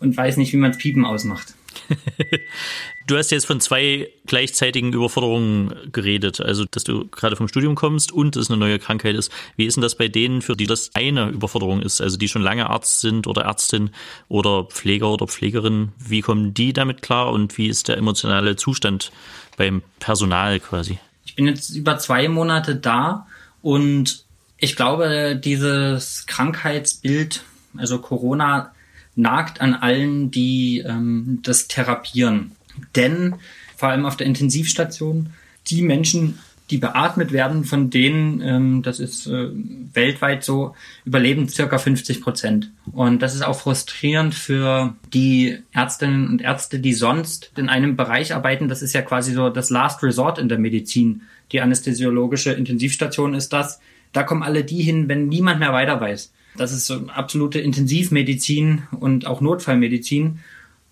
und 0.00 0.16
weiß 0.16 0.36
nicht, 0.36 0.52
wie 0.52 0.58
man 0.58 0.76
Piepen 0.76 1.04
ausmacht. 1.04 1.54
du 3.06 3.16
hast 3.16 3.30
jetzt 3.30 3.46
von 3.46 3.60
zwei 3.60 4.10
gleichzeitigen 4.26 4.92
Überforderungen 4.92 5.74
geredet, 5.92 6.40
also 6.40 6.64
dass 6.70 6.84
du 6.84 7.06
gerade 7.08 7.36
vom 7.36 7.48
Studium 7.48 7.74
kommst 7.74 8.12
und 8.12 8.36
es 8.36 8.50
eine 8.50 8.58
neue 8.58 8.78
Krankheit 8.78 9.16
ist. 9.16 9.32
Wie 9.56 9.66
ist 9.66 9.76
denn 9.76 9.82
das 9.82 9.96
bei 9.96 10.08
denen, 10.08 10.42
für 10.42 10.56
die 10.56 10.66
das 10.66 10.90
eine 10.94 11.28
Überforderung 11.28 11.82
ist, 11.82 12.00
also 12.00 12.16
die 12.16 12.28
schon 12.28 12.42
lange 12.42 12.70
Arzt 12.70 13.00
sind 13.00 13.26
oder 13.26 13.42
Ärztin 13.42 13.90
oder 14.28 14.64
Pfleger 14.64 15.10
oder 15.10 15.26
Pflegerin? 15.26 15.92
Wie 15.98 16.20
kommen 16.20 16.54
die 16.54 16.72
damit 16.72 17.02
klar 17.02 17.32
und 17.32 17.56
wie 17.58 17.68
ist 17.68 17.88
der 17.88 17.96
emotionale 17.96 18.56
Zustand 18.56 19.12
beim 19.56 19.82
Personal 20.00 20.60
quasi? 20.60 20.98
Ich 21.24 21.34
bin 21.36 21.46
jetzt 21.46 21.70
über 21.70 21.98
zwei 21.98 22.28
Monate 22.28 22.76
da 22.76 23.26
und 23.62 24.23
ich 24.58 24.76
glaube, 24.76 25.38
dieses 25.42 26.26
Krankheitsbild, 26.26 27.42
also 27.76 27.98
Corona, 27.98 28.72
nagt 29.16 29.60
an 29.60 29.74
allen, 29.74 30.30
die 30.30 30.78
ähm, 30.86 31.40
das 31.42 31.68
therapieren. 31.68 32.52
Denn 32.96 33.36
vor 33.76 33.88
allem 33.88 34.06
auf 34.06 34.16
der 34.16 34.26
Intensivstation, 34.26 35.30
die 35.68 35.82
Menschen, 35.82 36.38
die 36.70 36.78
beatmet 36.78 37.30
werden, 37.30 37.64
von 37.64 37.90
denen, 37.90 38.40
ähm, 38.40 38.82
das 38.82 38.98
ist 38.98 39.26
äh, 39.26 39.50
weltweit 39.92 40.42
so, 40.42 40.74
überleben 41.04 41.48
circa 41.48 41.78
50 41.78 42.22
Prozent. 42.22 42.70
Und 42.92 43.20
das 43.20 43.34
ist 43.34 43.44
auch 43.44 43.58
frustrierend 43.58 44.34
für 44.34 44.94
die 45.12 45.58
Ärztinnen 45.72 46.28
und 46.28 46.40
Ärzte, 46.40 46.78
die 46.80 46.94
sonst 46.94 47.52
in 47.56 47.68
einem 47.68 47.96
Bereich 47.96 48.34
arbeiten. 48.34 48.68
Das 48.68 48.82
ist 48.82 48.94
ja 48.94 49.02
quasi 49.02 49.32
so 49.32 49.50
das 49.50 49.70
Last 49.70 50.02
Resort 50.02 50.38
in 50.38 50.48
der 50.48 50.58
Medizin. 50.58 51.22
Die 51.52 51.60
anästhesiologische 51.60 52.52
Intensivstation 52.52 53.34
ist 53.34 53.52
das. 53.52 53.80
Da 54.14 54.22
kommen 54.22 54.42
alle 54.42 54.64
die 54.64 54.80
hin, 54.80 55.08
wenn 55.08 55.28
niemand 55.28 55.60
mehr 55.60 55.74
weiter 55.74 56.00
weiß. 56.00 56.32
Das 56.56 56.72
ist 56.72 56.86
so 56.86 57.08
absolute 57.08 57.58
Intensivmedizin 57.58 58.84
und 58.98 59.26
auch 59.26 59.42
Notfallmedizin. 59.42 60.38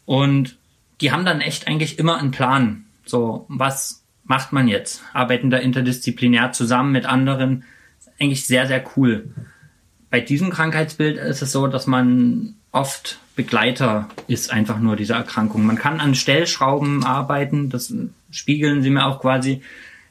Und 0.04 0.58
die 1.00 1.12
haben 1.12 1.24
dann 1.24 1.40
echt 1.40 1.68
eigentlich 1.68 1.98
immer 1.98 2.18
einen 2.18 2.32
Plan. 2.32 2.84
So, 3.06 3.46
was 3.48 4.02
macht 4.24 4.52
man 4.52 4.68
jetzt? 4.68 5.02
Arbeiten 5.12 5.50
da 5.50 5.58
interdisziplinär 5.58 6.52
zusammen 6.52 6.92
mit 6.92 7.06
anderen? 7.06 7.64
Eigentlich 8.18 8.44
sehr, 8.44 8.66
sehr 8.66 8.84
cool. 8.96 9.30
Bei 10.10 10.20
diesem 10.20 10.50
Krankheitsbild 10.50 11.16
ist 11.16 11.42
es 11.42 11.52
so, 11.52 11.68
dass 11.68 11.86
man 11.86 12.56
oft 12.72 13.20
Begleiter 13.34 14.10
ist 14.26 14.52
einfach 14.52 14.78
nur 14.78 14.96
dieser 14.96 15.16
Erkrankung. 15.16 15.64
Man 15.64 15.78
kann 15.78 16.00
an 16.00 16.14
Stellschrauben 16.14 17.04
arbeiten, 17.04 17.70
das 17.70 17.94
spiegeln 18.30 18.82
sie 18.82 18.90
mir 18.90 19.06
auch 19.06 19.20
quasi, 19.20 19.62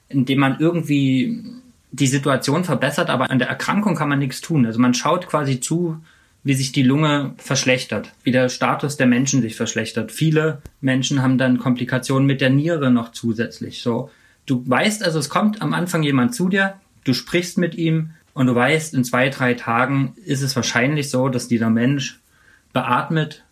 indem 0.10 0.40
man 0.40 0.60
irgendwie 0.60 1.44
die 1.92 2.08
Situation 2.08 2.64
verbessert, 2.64 3.10
aber 3.10 3.30
an 3.30 3.40
der 3.40 3.50
Erkrankung 3.50 3.96
kann 3.96 4.10
man 4.10 4.20
nichts 4.20 4.42
tun. 4.42 4.66
Also 4.66 4.80
man 4.80 4.94
schaut 4.94 5.28
quasi 5.28 5.60
zu, 5.60 5.98
wie 6.44 6.54
sich 6.54 6.72
die 6.72 6.84
Lunge 6.84 7.34
verschlechtert, 7.38 8.14
wie 8.24 8.32
der 8.32 8.50
Status 8.50 8.98
der 8.98 9.08
Menschen 9.08 9.42
sich 9.42 9.56
verschlechtert. 9.56 10.12
Viele 10.12 10.62
Menschen 10.80 11.22
haben 11.22 11.38
dann 11.38 11.60
Komplikationen 11.60 12.26
mit 12.26 12.42
der 12.42 12.50
Niere 12.50 12.92
noch 12.92 13.12
zusätzlich. 13.12 13.82
So, 13.82 14.10
du 14.46 14.64
weißt 14.66 15.04
also, 15.04 15.20
es 15.20 15.30
kommt 15.30 15.62
am 15.62 15.74
Anfang 15.74 16.02
jemand 16.02 16.34
zu 16.34 16.50
dir, 16.50 16.76
du 17.04 17.14
sprichst 17.14 17.58
mit 17.58 17.76
ihm 17.76 18.12
und 18.34 18.48
du 18.48 18.56
weißt, 18.56 18.94
in 18.94 19.04
zwei, 19.04 19.30
drei 19.30 19.54
Tagen 19.54 20.16
ist 20.26 20.42
es 20.42 20.56
wahrscheinlich 20.56 21.10
so, 21.10 21.30
dass 21.30 21.48
dieser 21.48 21.70
Mensch 21.70 22.20
beatmet, 22.74 23.44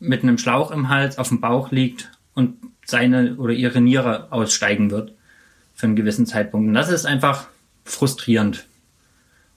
mit 0.00 0.22
einem 0.22 0.36
Schlauch 0.36 0.70
im 0.70 0.88
Hals 0.88 1.16
auf 1.16 1.28
dem 1.28 1.40
Bauch 1.40 1.70
liegt 1.70 2.10
und 2.34 2.56
seine 2.84 3.36
oder 3.36 3.54
ihre 3.54 3.80
Niere 3.80 4.30
aussteigen 4.32 4.90
wird 4.90 5.14
für 5.74 5.86
einen 5.86 5.96
gewissen 5.96 6.26
Zeitpunkt. 6.26 6.68
Und 6.68 6.74
das 6.74 6.90
ist 6.90 7.06
einfach 7.06 7.46
frustrierend. 7.84 8.66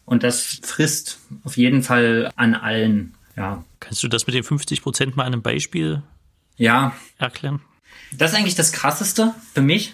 Und 0.06 0.24
das 0.24 0.60
frisst 0.64 1.20
auf 1.44 1.58
jeden 1.58 1.84
Fall 1.84 2.32
an 2.36 2.56
allen 2.56 3.14
Ja. 3.36 3.64
Kannst 3.80 4.02
du 4.04 4.08
das 4.08 4.26
mit 4.26 4.36
den 4.36 4.44
50 4.44 4.82
Prozent 4.82 5.16
mal 5.16 5.24
an 5.24 5.34
einem 5.34 5.42
Beispiel 5.42 6.02
ja. 6.58 6.96
erklären? 7.18 7.62
Das 8.12 8.32
ist 8.32 8.38
eigentlich 8.38 8.56
das 8.56 8.72
Krasseste 8.72 9.34
für 9.54 9.62
mich. 9.62 9.94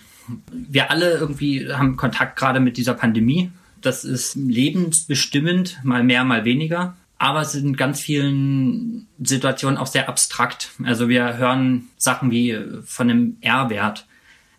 Wir 0.51 0.91
alle 0.91 1.17
irgendwie 1.17 1.73
haben 1.73 1.97
Kontakt 1.97 2.37
gerade 2.37 2.59
mit 2.59 2.77
dieser 2.77 2.93
Pandemie. 2.93 3.51
Das 3.81 4.05
ist 4.05 4.35
lebensbestimmend, 4.35 5.79
mal 5.83 6.03
mehr, 6.03 6.23
mal 6.23 6.45
weniger. 6.45 6.95
Aber 7.17 7.41
es 7.41 7.53
sind 7.53 7.65
in 7.65 7.75
ganz 7.75 7.99
vielen 7.99 9.07
Situationen 9.21 9.77
auch 9.77 9.87
sehr 9.87 10.09
abstrakt. 10.09 10.69
Also 10.83 11.09
wir 11.09 11.37
hören 11.37 11.89
Sachen 11.97 12.31
wie 12.31 12.57
von 12.85 13.09
einem 13.09 13.37
R-Wert. 13.41 14.05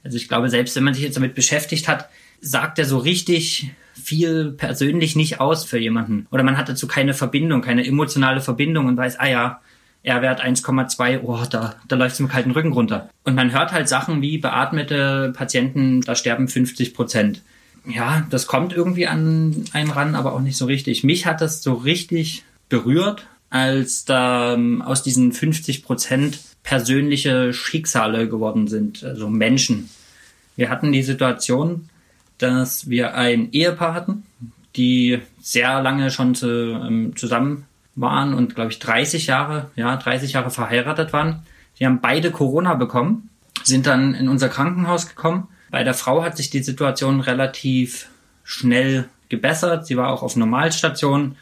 Also 0.03 0.17
ich 0.17 0.29
glaube, 0.29 0.51
selbst 0.51 0.77
wenn 0.77 0.85
man 0.85 0.95
sich 0.95 1.03
jetzt 1.03 1.17
damit 1.17 1.35
beschäftigt 1.35 1.89
hat, 1.89 2.09
sagt 2.45 2.79
er 2.79 2.85
so 2.85 2.99
richtig 2.99 3.71
viel 3.95 4.53
persönlich 4.53 5.17
nicht 5.17 5.41
aus 5.41 5.65
für 5.65 5.79
jemanden. 5.79 6.27
Oder 6.31 6.43
man 6.43 6.57
hat 6.59 6.69
dazu 6.69 6.87
keine 6.87 7.15
Verbindung, 7.15 7.63
keine 7.63 7.87
emotionale 7.87 8.41
Verbindung 8.41 8.87
und 8.87 8.97
weiß, 8.97 9.19
ah 9.19 9.27
ja, 9.27 9.61
R-Wert 10.03 10.45
1,2, 10.45 11.21
oh, 11.23 11.45
da, 11.49 11.77
da 11.89 11.97
läuft 11.97 12.15
es 12.15 12.21
mit 12.21 12.31
kalten 12.31 12.51
Rücken 12.51 12.73
runter. 12.73 13.09
Und 13.25 13.35
man 13.35 13.53
hört 13.53 13.73
halt 13.73 13.89
Sachen 13.89 14.21
wie 14.21 14.37
beatmete 14.37 15.33
Patienten, 15.35 16.03
da 16.03 16.15
sterben 16.15 16.49
50 16.49 16.93
Prozent. 16.93 17.41
Ja, 17.87 18.27
das 18.31 18.47
kommt 18.47 18.75
irgendwie 18.75 19.07
an 19.07 19.65
einen 19.73 19.91
ran, 19.91 20.15
aber 20.15 20.35
auch 20.35 20.41
nicht 20.41 20.59
so 20.59 20.67
richtig. 20.67 21.05
Mich 21.05 21.25
hat 21.25 21.41
das 21.41 21.63
so 21.63 21.73
richtig 21.73 22.45
berührt, 22.69 23.27
als 23.49 24.05
da 24.05 24.55
ähm, 24.55 24.83
aus 24.83 25.03
diesen 25.03 25.33
50 25.33 25.83
Prozent 25.83 26.41
persönliche 26.63 27.53
Schicksale 27.53 28.29
geworden 28.29 28.69
sind, 28.69 29.05
also 29.05 29.29
Menschen. 29.29 29.89
Wir 30.57 30.71
hatten 30.71 30.93
die 30.93 31.03
Situation, 31.03 31.89
dass 32.39 32.89
wir 32.89 33.15
ein 33.15 33.53
Ehepaar 33.53 33.95
hatten, 33.95 34.25
die 34.77 35.21
sehr 35.41 35.83
lange 35.83 36.11
schon 36.11 36.35
zu, 36.35 36.49
ähm, 36.49 37.17
zusammen 37.17 37.67
waren 37.95 38.35
und, 38.35 38.55
glaube 38.55 38.73
ich, 38.73 38.79
30 38.81 39.27
Jahre, 39.27 39.71
ja, 39.77 39.97
30 39.97 40.33
Jahre 40.33 40.51
verheiratet 40.51 41.13
waren. 41.13 41.43
Die 41.79 41.87
haben 41.87 42.01
beide 42.01 42.31
Corona 42.31 42.75
bekommen, 42.75 43.31
sind 43.63 43.87
dann 43.87 44.15
in 44.15 44.29
unser 44.29 44.49
Krankenhaus 44.49 45.09
gekommen. 45.09 45.49
Bei 45.71 45.85
der 45.85 45.95
Frau 45.95 46.25
hat 46.25 46.37
sich 46.37 46.51
die 46.51 46.63
Situation 46.63 47.21
relativ 47.21 48.09
schnell 48.43 49.09
gebessert. 49.29 49.87
Sie 49.87 49.97
war 49.97 50.13
auch 50.13 50.23
auf 50.23 50.37
Normalstation 50.37 51.37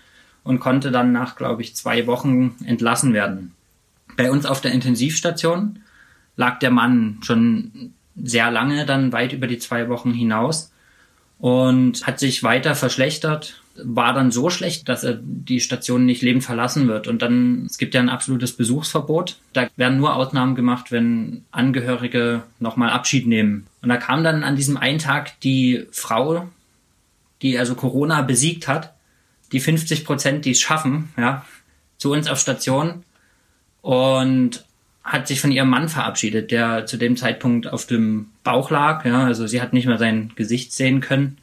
und 0.45 0.61
konnte 0.61 0.91
dann 0.91 1.13
nach, 1.13 1.37
glaube 1.37 1.63
ich, 1.63 1.75
zwei 1.77 2.07
Wochen 2.07 2.57
entlassen 2.65 3.13
werden. 3.13 3.55
Bei 4.17 4.31
uns 4.31 4.47
auf 4.47 4.61
der 4.61 4.73
Intensivstation 4.73 5.81
lag 6.37 6.59
der 6.59 6.71
Mann 6.71 7.19
schon 7.23 7.93
sehr 8.17 8.51
lange, 8.51 8.85
dann 8.85 9.13
weit 9.13 9.33
über 9.33 9.47
die 9.47 9.59
zwei 9.59 9.89
Wochen 9.89 10.13
hinaus 10.13 10.72
und 11.43 12.07
hat 12.07 12.21
sich 12.21 12.45
weiter 12.45 12.77
verschlechtert, 12.77 13.61
war 13.75 14.15
dann 14.15 14.31
so 14.31 14.49
schlecht, 14.49 14.89
dass 14.89 15.03
er 15.03 15.19
die 15.21 15.59
Station 15.59 16.07
nicht 16.07 16.23
lebend 16.23 16.45
verlassen 16.45 16.87
wird. 16.87 17.09
Und 17.09 17.21
dann, 17.21 17.67
es 17.67 17.79
gibt 17.79 17.95
ja 17.95 18.01
ein 18.01 18.11
absolutes 18.11 18.53
Besuchsverbot. 18.53 19.39
Da 19.53 19.67
werden 19.75 19.99
nur 19.99 20.15
Ausnahmen 20.15 20.55
gemacht, 20.55 20.93
wenn 20.93 21.45
Angehörige 21.51 22.45
nochmal 22.61 22.91
Abschied 22.91 23.27
nehmen. 23.27 23.67
Und 23.83 23.89
da 23.89 23.97
kam 23.97 24.23
dann 24.23 24.45
an 24.45 24.55
diesem 24.55 24.77
einen 24.77 25.01
Tag 25.01 25.41
die 25.41 25.85
Frau, 25.91 26.49
die 27.43 27.59
also 27.59 27.75
Corona 27.75 28.23
besiegt 28.23 28.69
hat, 28.69 28.95
die 29.51 29.59
50 29.59 30.05
Prozent, 30.05 30.45
die 30.45 30.53
es 30.53 30.61
schaffen, 30.61 31.09
ja, 31.17 31.45
zu 31.99 32.13
uns 32.13 32.29
auf 32.29 32.39
Station 32.39 33.03
und 33.81 34.65
hat 35.05 35.27
sich 35.27 35.41
von 35.41 35.51
ihrem 35.51 35.69
Mann 35.69 35.89
verabschiedet, 35.89 36.51
der 36.51 36.87
zu 36.87 36.97
dem 36.97 37.17
Zeitpunkt 37.17 37.67
auf 37.67 37.87
dem 37.87 38.29
Bauch 38.45 38.71
lag. 38.71 39.05
Ja, 39.05 39.25
also 39.25 39.47
sie 39.47 39.61
hat 39.61 39.73
nicht 39.73 39.87
mehr 39.87 39.99
sein 39.99 40.33
Gesicht 40.37 40.73
sehen 40.73 41.01
können, 41.01 41.39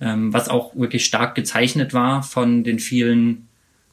ähm, 0.00 0.32
was 0.32 0.48
auch 0.48 0.76
wirklich 0.76 1.04
stark 1.04 1.34
gezeichnet 1.34 1.92
war 1.92 2.22
von 2.22 2.62
den 2.62 2.78
vielen 2.78 3.48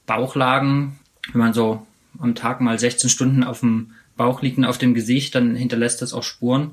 Bauchlagen. 0.06 1.00
Wenn 1.32 1.40
man 1.40 1.54
so 1.54 1.86
am 2.20 2.36
Tag 2.36 2.62
mal 2.62 2.78
16 2.78 3.10
Stunden 3.10 3.44
auf 3.44 3.62
dem 3.62 3.92
Bauch 4.18 4.42
liegt 4.42 4.58
und 4.58 4.66
auf 4.66 4.78
dem 4.78 4.94
Gesicht, 4.94 5.34
dann 5.34 5.56
hinterlässt 5.56 6.02
das 6.02 6.14
auch 6.14 6.24
Spuren. 6.24 6.72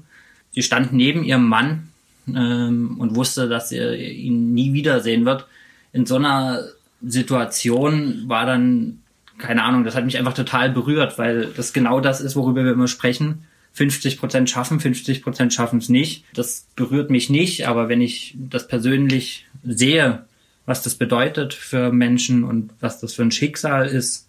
Sie 0.52 0.62
stand 0.62 0.92
neben 0.92 1.24
ihrem 1.24 1.46
Mann 1.48 1.88
ähm, 2.28 2.96
und 2.98 3.16
wusste, 3.16 3.48
dass 3.48 3.72
er 3.72 3.96
ihn 3.96 4.52
nie 4.52 4.74
wiedersehen 4.74 5.24
wird. 5.24 5.46
In 5.92 6.04
so 6.04 6.16
einer 6.16 6.64
Situation 7.00 8.24
war 8.26 8.44
dann 8.44 9.00
keine 9.38 9.64
Ahnung, 9.64 9.84
das 9.84 9.94
hat 9.94 10.04
mich 10.04 10.18
einfach 10.18 10.34
total 10.34 10.70
berührt, 10.70 11.18
weil 11.18 11.46
das 11.56 11.72
genau 11.72 12.00
das 12.00 12.20
ist, 12.20 12.36
worüber 12.36 12.64
wir 12.64 12.72
immer 12.72 12.88
sprechen. 12.88 13.44
50 13.72 14.18
Prozent 14.18 14.50
schaffen, 14.50 14.80
50 14.80 15.22
Prozent 15.22 15.54
schaffen 15.54 15.78
es 15.78 15.88
nicht. 15.88 16.24
Das 16.34 16.66
berührt 16.74 17.10
mich 17.10 17.30
nicht, 17.30 17.68
aber 17.68 17.88
wenn 17.88 18.00
ich 18.00 18.34
das 18.36 18.66
persönlich 18.66 19.46
sehe, 19.62 20.24
was 20.66 20.82
das 20.82 20.96
bedeutet 20.96 21.54
für 21.54 21.92
Menschen 21.92 22.44
und 22.44 22.72
was 22.80 23.00
das 23.00 23.14
für 23.14 23.22
ein 23.22 23.30
Schicksal 23.30 23.86
ist, 23.86 24.28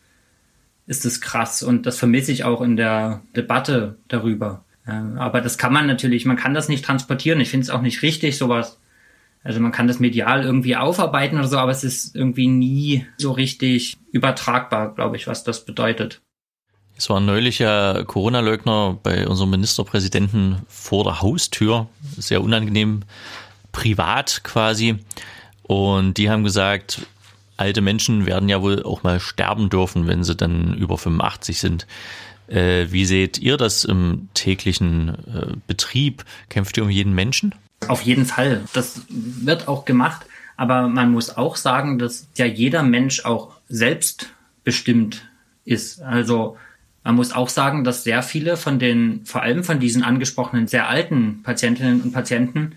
ist 0.88 1.06
es 1.06 1.22
krass 1.22 1.62
und 1.64 1.86
das 1.86 1.98
vermisse 1.98 2.32
ich 2.32 2.44
auch 2.44 2.62
in 2.62 2.78
der 2.78 3.22
Debatte 3.36 3.98
darüber. 4.08 4.64
Aber 4.86 5.42
das 5.42 5.58
kann 5.58 5.74
man 5.74 5.86
natürlich, 5.86 6.26
man 6.26 6.38
kann 6.38 6.54
das 6.54 6.70
nicht 6.70 6.84
transportieren. 6.84 7.40
Ich 7.40 7.50
finde 7.50 7.66
es 7.66 7.70
auch 7.70 7.82
nicht 7.82 8.02
richtig, 8.02 8.38
sowas 8.38 8.80
also 9.44 9.60
man 9.60 9.72
kann 9.72 9.88
das 9.88 10.00
medial 10.00 10.44
irgendwie 10.44 10.76
aufarbeiten 10.76 11.38
oder 11.38 11.48
so, 11.48 11.58
aber 11.58 11.72
es 11.72 11.84
ist 11.84 12.16
irgendwie 12.16 12.48
nie 12.48 13.06
so 13.18 13.32
richtig 13.32 13.98
übertragbar, 14.12 14.94
glaube 14.94 15.16
ich, 15.16 15.28
was 15.28 15.44
das 15.44 15.66
bedeutet. 15.66 16.22
Es 16.98 17.10
war 17.10 17.22
neulich 17.22 17.60
ja 17.60 18.04
Corona-Leugner 18.04 19.00
bei 19.02 19.26
unserem 19.26 19.52
Ministerpräsidenten 19.52 20.64
vor 20.68 21.06
der 21.06 21.22
Haustür, 21.22 21.88
sehr 22.18 22.44
unangenehm, 22.44 23.04
privat 23.72 24.42
quasi. 24.44 24.98
Und 25.64 26.18
die 26.18 26.30
haben 26.30 26.44
gesagt, 26.44 27.08
alte 27.56 27.80
Menschen 27.80 28.26
werden 28.26 28.50
ja 28.50 28.62
wohl 28.62 28.84
auch 28.84 29.04
mal 29.04 29.22
sterben 29.22 29.70
dürfen, 29.70 30.08
wenn 30.08 30.26
sie 30.26 30.36
dann 30.36 30.74
über 30.74 30.98
85 30.98 31.60
sind. 31.60 31.88
Äh, 32.48 32.88
wie 32.90 33.06
seht 33.06 33.38
ihr 33.38 33.56
das 33.56 33.86
im 33.86 34.28
täglichen 34.34 35.10
äh, 35.10 35.56
Betrieb? 35.68 36.26
Kämpft 36.50 36.76
ihr 36.76 36.84
um 36.84 36.90
jeden 36.90 37.14
Menschen? 37.14 37.56
Auf 37.88 38.02
jeden 38.02 38.26
Fall. 38.26 38.64
Das 38.74 39.02
wird 39.10 39.68
auch 39.68 39.86
gemacht. 39.86 40.26
Aber 40.58 40.90
man 40.90 41.12
muss 41.12 41.38
auch 41.38 41.56
sagen, 41.56 42.00
dass 42.00 42.28
ja 42.36 42.46
jeder 42.46 42.84
Mensch 42.84 43.24
auch 43.24 43.54
selbstbestimmt 43.70 45.26
ist. 45.64 46.02
Also 46.02 46.58
man 47.04 47.16
muss 47.16 47.32
auch 47.32 47.48
sagen, 47.48 47.86
dass 47.86 48.04
sehr 48.04 48.22
viele 48.24 48.58
von 48.58 48.78
den, 48.78 49.22
vor 49.26 49.42
allem 49.42 49.64
von 49.64 49.80
diesen 49.80 50.04
angesprochenen 50.04 50.68
sehr 50.68 50.90
alten 50.90 51.44
Patientinnen 51.44 52.02
und 52.02 52.12
Patienten, 52.12 52.74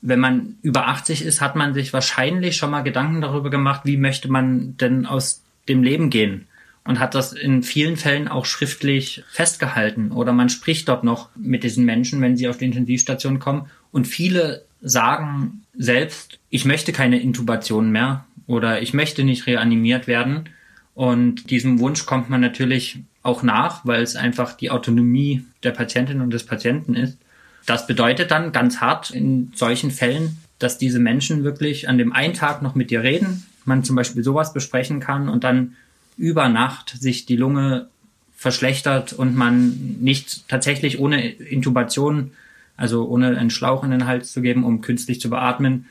wenn 0.00 0.18
man 0.18 0.56
über 0.62 0.88
80 0.88 1.22
ist, 1.22 1.40
hat 1.40 1.56
man 1.56 1.74
sich 1.74 1.92
wahrscheinlich 1.92 2.56
schon 2.56 2.70
mal 2.70 2.82
Gedanken 2.82 3.20
darüber 3.20 3.50
gemacht, 3.50 3.82
wie 3.84 3.96
möchte 3.96 4.30
man 4.30 4.76
denn 4.78 5.04
aus 5.04 5.42
dem 5.68 5.82
Leben 5.82 6.10
gehen 6.10 6.46
und 6.84 7.00
hat 7.00 7.14
das 7.14 7.32
in 7.32 7.62
vielen 7.62 7.96
Fällen 7.96 8.28
auch 8.28 8.46
schriftlich 8.46 9.24
festgehalten 9.28 10.12
oder 10.12 10.32
man 10.32 10.48
spricht 10.48 10.88
dort 10.88 11.04
noch 11.04 11.28
mit 11.36 11.64
diesen 11.64 11.84
Menschen, 11.84 12.20
wenn 12.20 12.36
sie 12.36 12.48
auf 12.48 12.58
die 12.58 12.66
Intensivstation 12.66 13.40
kommen 13.40 13.68
und 13.96 14.06
viele 14.06 14.66
sagen 14.82 15.62
selbst, 15.72 16.38
ich 16.50 16.66
möchte 16.66 16.92
keine 16.92 17.18
Intubation 17.18 17.90
mehr 17.90 18.26
oder 18.46 18.82
ich 18.82 18.92
möchte 18.92 19.24
nicht 19.24 19.46
reanimiert 19.46 20.06
werden 20.06 20.50
und 20.92 21.48
diesem 21.48 21.78
Wunsch 21.78 22.04
kommt 22.04 22.28
man 22.28 22.42
natürlich 22.42 22.98
auch 23.22 23.42
nach, 23.42 23.86
weil 23.86 24.02
es 24.02 24.14
einfach 24.14 24.52
die 24.52 24.70
Autonomie 24.70 25.46
der 25.62 25.70
Patientin 25.70 26.20
und 26.20 26.30
des 26.30 26.44
Patienten 26.44 26.94
ist. 26.94 27.16
Das 27.64 27.86
bedeutet 27.86 28.30
dann 28.30 28.52
ganz 28.52 28.82
hart 28.82 29.12
in 29.12 29.50
solchen 29.54 29.90
Fällen, 29.90 30.36
dass 30.58 30.76
diese 30.76 30.98
Menschen 30.98 31.42
wirklich 31.42 31.88
an 31.88 31.96
dem 31.96 32.12
einen 32.12 32.34
Tag 32.34 32.60
noch 32.60 32.74
mit 32.74 32.90
dir 32.90 33.02
reden, 33.02 33.46
man 33.64 33.82
zum 33.82 33.96
Beispiel 33.96 34.22
sowas 34.22 34.52
besprechen 34.52 35.00
kann 35.00 35.30
und 35.30 35.42
dann 35.42 35.74
über 36.18 36.50
Nacht 36.50 36.90
sich 37.00 37.24
die 37.24 37.36
Lunge 37.36 37.88
verschlechtert 38.36 39.14
und 39.14 39.34
man 39.34 39.96
nicht 40.02 40.46
tatsächlich 40.48 40.98
ohne 40.98 41.30
Intubation, 41.30 42.32
also 42.76 43.06
ohne 43.08 43.36
einen 43.36 43.50
Schlauch 43.50 43.84
in 43.84 43.90
den 43.90 44.06
Hals 44.06 44.32
zu 44.32 44.42
geben, 44.42 44.64
um 44.64 44.80
künstlich 44.80 45.20
zu 45.20 45.30
beatmen, 45.30 45.86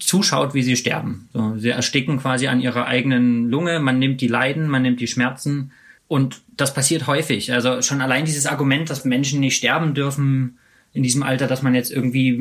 zuschaut, 0.00 0.54
wie 0.54 0.62
sie 0.62 0.76
sterben. 0.76 1.28
So, 1.32 1.56
sie 1.56 1.70
ersticken 1.70 2.18
quasi 2.18 2.48
an 2.48 2.60
ihrer 2.60 2.86
eigenen 2.86 3.48
Lunge, 3.48 3.80
man 3.80 3.98
nimmt 3.98 4.20
die 4.20 4.28
Leiden, 4.28 4.68
man 4.68 4.82
nimmt 4.82 5.00
die 5.00 5.06
Schmerzen 5.06 5.72
und 6.08 6.40
das 6.56 6.74
passiert 6.74 7.06
häufig. 7.06 7.52
Also 7.52 7.82
schon 7.82 8.00
allein 8.00 8.24
dieses 8.24 8.46
Argument, 8.46 8.90
dass 8.90 9.04
Menschen 9.04 9.40
nicht 9.40 9.56
sterben 9.56 9.94
dürfen 9.94 10.58
in 10.92 11.02
diesem 11.02 11.22
Alter, 11.22 11.46
dass 11.46 11.62
man 11.62 11.74
jetzt 11.74 11.90
irgendwie 11.90 12.38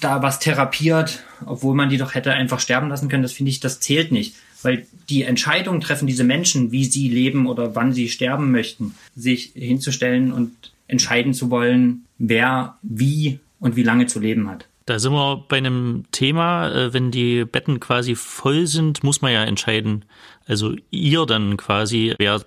da 0.00 0.22
was 0.22 0.38
therapiert, 0.38 1.24
obwohl 1.44 1.74
man 1.74 1.90
die 1.90 1.98
doch 1.98 2.14
hätte 2.14 2.32
einfach 2.32 2.60
sterben 2.60 2.88
lassen 2.88 3.08
können, 3.08 3.22
das 3.22 3.32
finde 3.32 3.50
ich, 3.50 3.60
das 3.60 3.80
zählt 3.80 4.12
nicht. 4.12 4.36
Weil 4.62 4.86
die 5.08 5.22
Entscheidung 5.22 5.80
treffen 5.80 6.06
diese 6.06 6.24
Menschen, 6.24 6.70
wie 6.70 6.84
sie 6.84 7.08
leben 7.08 7.46
oder 7.46 7.74
wann 7.74 7.92
sie 7.92 8.08
sterben 8.08 8.50
möchten, 8.50 8.94
sich 9.16 9.52
hinzustellen 9.54 10.32
und 10.32 10.72
entscheiden 10.86 11.34
zu 11.34 11.50
wollen, 11.50 12.04
wer 12.20 12.76
wie 12.82 13.40
und 13.58 13.74
wie 13.74 13.82
lange 13.82 14.06
zu 14.06 14.20
leben 14.20 14.48
hat. 14.48 14.68
Da 14.86 14.98
sind 14.98 15.12
wir 15.12 15.44
bei 15.48 15.56
einem 15.56 16.04
Thema, 16.12 16.70
äh, 16.70 16.92
wenn 16.92 17.10
die 17.10 17.44
Betten 17.44 17.80
quasi 17.80 18.14
voll 18.14 18.66
sind, 18.66 19.02
muss 19.02 19.22
man 19.22 19.32
ja 19.32 19.44
entscheiden, 19.44 20.04
also 20.46 20.74
ihr 20.90 21.26
dann 21.26 21.56
quasi, 21.56 22.14
wer 22.18 22.44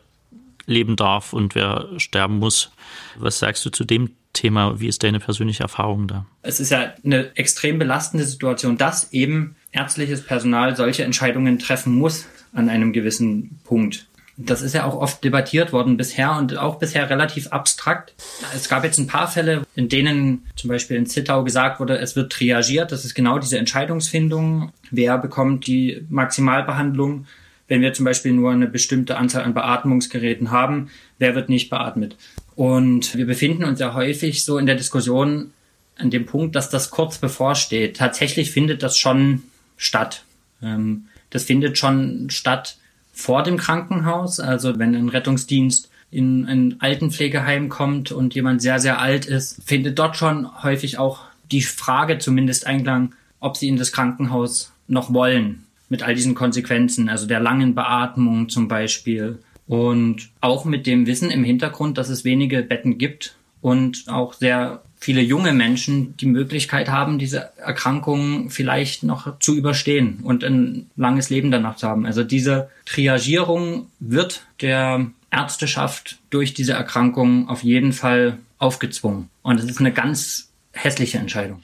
leben 0.66 0.96
darf 0.96 1.34
und 1.34 1.56
wer 1.56 1.88
sterben 1.98 2.40
muss. 2.40 2.72
Was 3.18 3.40
sagst 3.40 3.66
du 3.66 3.70
zu 3.70 3.84
dem 3.84 4.12
Thema? 4.34 4.80
Wie 4.80 4.88
ist 4.88 5.04
deine 5.04 5.20
persönliche 5.20 5.64
Erfahrung 5.64 6.08
da? 6.08 6.26
Es 6.42 6.60
ist 6.60 6.70
ja 6.70 6.94
eine 7.04 7.36
extrem 7.36 7.80
belastende 7.80 8.26
Situation, 8.26 8.78
dass 8.78 9.12
eben 9.14 9.56
ärztliches 9.72 10.24
Personal 10.24 10.76
solche 10.76 11.04
Entscheidungen 11.04 11.60
treffen 11.60 11.94
muss 11.94 12.28
an 12.54 12.70
einem 12.70 12.94
gewissen 12.94 13.60
Punkt. 13.64 14.08
Das 14.36 14.64
ist 14.64 14.74
ja 14.74 14.86
auch 14.86 14.96
oft 14.96 15.24
debattiert 15.24 15.74
worden 15.74 15.96
bisher 15.96 16.36
und 16.36 16.58
auch 16.58 16.80
bisher 16.80 17.08
relativ 17.10 17.48
abstrakt. 17.48 18.16
Es 18.56 18.68
gab 18.68 18.84
jetzt 18.84 18.98
ein 18.98 19.06
paar 19.06 19.28
Fälle, 19.28 19.62
in 19.76 19.90
denen 19.90 20.46
zum 20.56 20.70
Beispiel 20.70 20.98
in 20.98 21.06
Zittau 21.06 21.44
gesagt 21.44 21.80
wurde, 21.80 22.00
es 22.00 22.16
wird 22.16 22.32
triagiert. 22.32 22.92
Das 22.92 23.06
ist 23.06 23.14
genau 23.14 23.38
diese 23.38 23.60
Entscheidungsfindung. 23.60 24.72
Wer 24.90 25.20
bekommt 25.20 25.68
die 25.68 26.04
Maximalbehandlung? 26.10 27.28
Wenn 27.68 27.82
wir 27.82 27.94
zum 27.94 28.06
Beispiel 28.06 28.34
nur 28.34 28.52
eine 28.52 28.68
bestimmte 28.68 29.18
Anzahl 29.18 29.44
an 29.44 29.54
Beatmungsgeräten 29.54 30.50
haben, 30.50 30.90
wer 31.20 31.36
wird 31.36 31.50
nicht 31.50 31.70
beatmet? 31.70 32.18
Und 32.56 33.16
wir 33.16 33.26
befinden 33.26 33.64
uns 33.64 33.80
ja 33.80 33.94
häufig 33.94 34.44
so 34.46 34.58
in 34.58 34.66
der 34.66 34.76
Diskussion 34.76 35.54
an 35.96 36.10
dem 36.10 36.26
Punkt, 36.26 36.56
dass 36.56 36.70
das 36.70 36.90
kurz 36.90 37.20
bevorsteht. 37.20 37.98
Tatsächlich 37.98 38.52
findet 38.52 38.84
das 38.84 38.98
schon 38.98 39.44
statt. 39.78 40.24
Ähm, 40.62 41.06
das 41.30 41.44
findet 41.44 41.78
schon 41.78 42.30
statt 42.30 42.78
vor 43.14 43.44
dem 43.44 43.58
Krankenhaus. 43.58 44.42
Also 44.42 44.78
wenn 44.80 44.96
ein 44.96 45.08
Rettungsdienst 45.08 45.90
in 46.12 46.46
ein 46.46 46.76
Altenpflegeheim 46.80 47.70
kommt 47.70 48.12
und 48.12 48.36
jemand 48.36 48.62
sehr, 48.62 48.80
sehr 48.80 49.00
alt 49.00 49.26
ist, 49.26 49.64
findet 49.64 49.98
dort 49.98 50.18
schon 50.18 50.64
häufig 50.64 50.98
auch 50.98 51.22
die 51.52 51.62
Frage 51.62 52.18
zumindest 52.18 52.68
Einklang, 52.68 53.16
ob 53.40 53.58
sie 53.58 53.68
in 53.68 53.78
das 53.78 53.92
Krankenhaus 53.92 54.74
noch 54.88 55.14
wollen. 55.14 55.64
Mit 55.90 56.04
all 56.04 56.16
diesen 56.16 56.36
Konsequenzen, 56.36 57.08
also 57.08 57.28
der 57.28 57.40
langen 57.40 57.76
Beatmung 57.76 58.50
zum 58.50 58.68
Beispiel. 58.68 59.40
Und 59.68 60.30
auch 60.42 60.66
mit 60.66 60.88
dem 60.88 61.06
Wissen 61.06 61.30
im 61.30 61.44
Hintergrund, 61.44 61.98
dass 61.98 62.10
es 62.10 62.26
wenige 62.26 62.64
Betten 62.64 62.98
gibt 62.98 63.36
und 63.62 64.06
auch 64.08 64.34
sehr 64.34 64.84
viele 65.04 65.22
junge 65.22 65.52
Menschen 65.52 66.16
die 66.16 66.26
Möglichkeit 66.26 66.88
haben, 66.88 67.20
diese 67.20 67.52
Erkrankung 67.58 68.50
vielleicht 68.50 69.04
noch 69.04 69.38
zu 69.40 69.54
überstehen 69.54 70.22
und 70.24 70.46
ein 70.46 70.90
langes 70.96 71.30
Leben 71.30 71.52
danach 71.52 71.76
zu 71.76 71.90
haben. 71.90 72.06
Also 72.06 72.24
diese 72.24 72.70
Triagierung 72.86 73.88
wird 74.00 74.46
der 74.62 75.08
Ärzteschaft 75.30 76.20
durch 76.30 76.54
diese 76.54 76.72
Erkrankung 76.72 77.50
auf 77.50 77.64
jeden 77.64 77.92
Fall 77.92 78.38
aufgezwungen. 78.60 79.30
Und 79.42 79.60
es 79.60 79.66
ist 79.66 79.82
eine 79.82 79.92
ganz 79.92 80.54
hässliche 80.72 81.18
Entscheidung. 81.18 81.62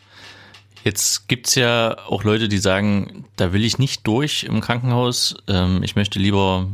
Jetzt 0.84 1.30
gibt's 1.30 1.56
ja 1.56 1.98
auch 2.08 2.26
Leute, 2.26 2.50
die 2.50 2.58
sagen, 2.58 3.24
da 3.38 3.54
will 3.54 3.64
ich 3.64 3.80
nicht 3.80 4.06
durch 4.06 4.44
im 4.44 4.60
Krankenhaus. 4.60 5.36
Ähm, 5.48 5.82
ich 5.82 5.96
möchte 5.96 6.20
lieber 6.20 6.68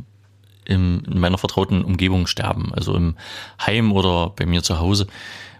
in 0.66 1.04
meiner 1.14 1.38
vertrauten 1.38 1.86
Umgebung 1.86 2.26
sterben, 2.26 2.74
also 2.74 2.96
im 2.96 3.16
Heim 3.64 3.92
oder 3.92 4.32
bei 4.36 4.48
mir 4.48 4.64
zu 4.64 4.80
Hause. 4.80 5.06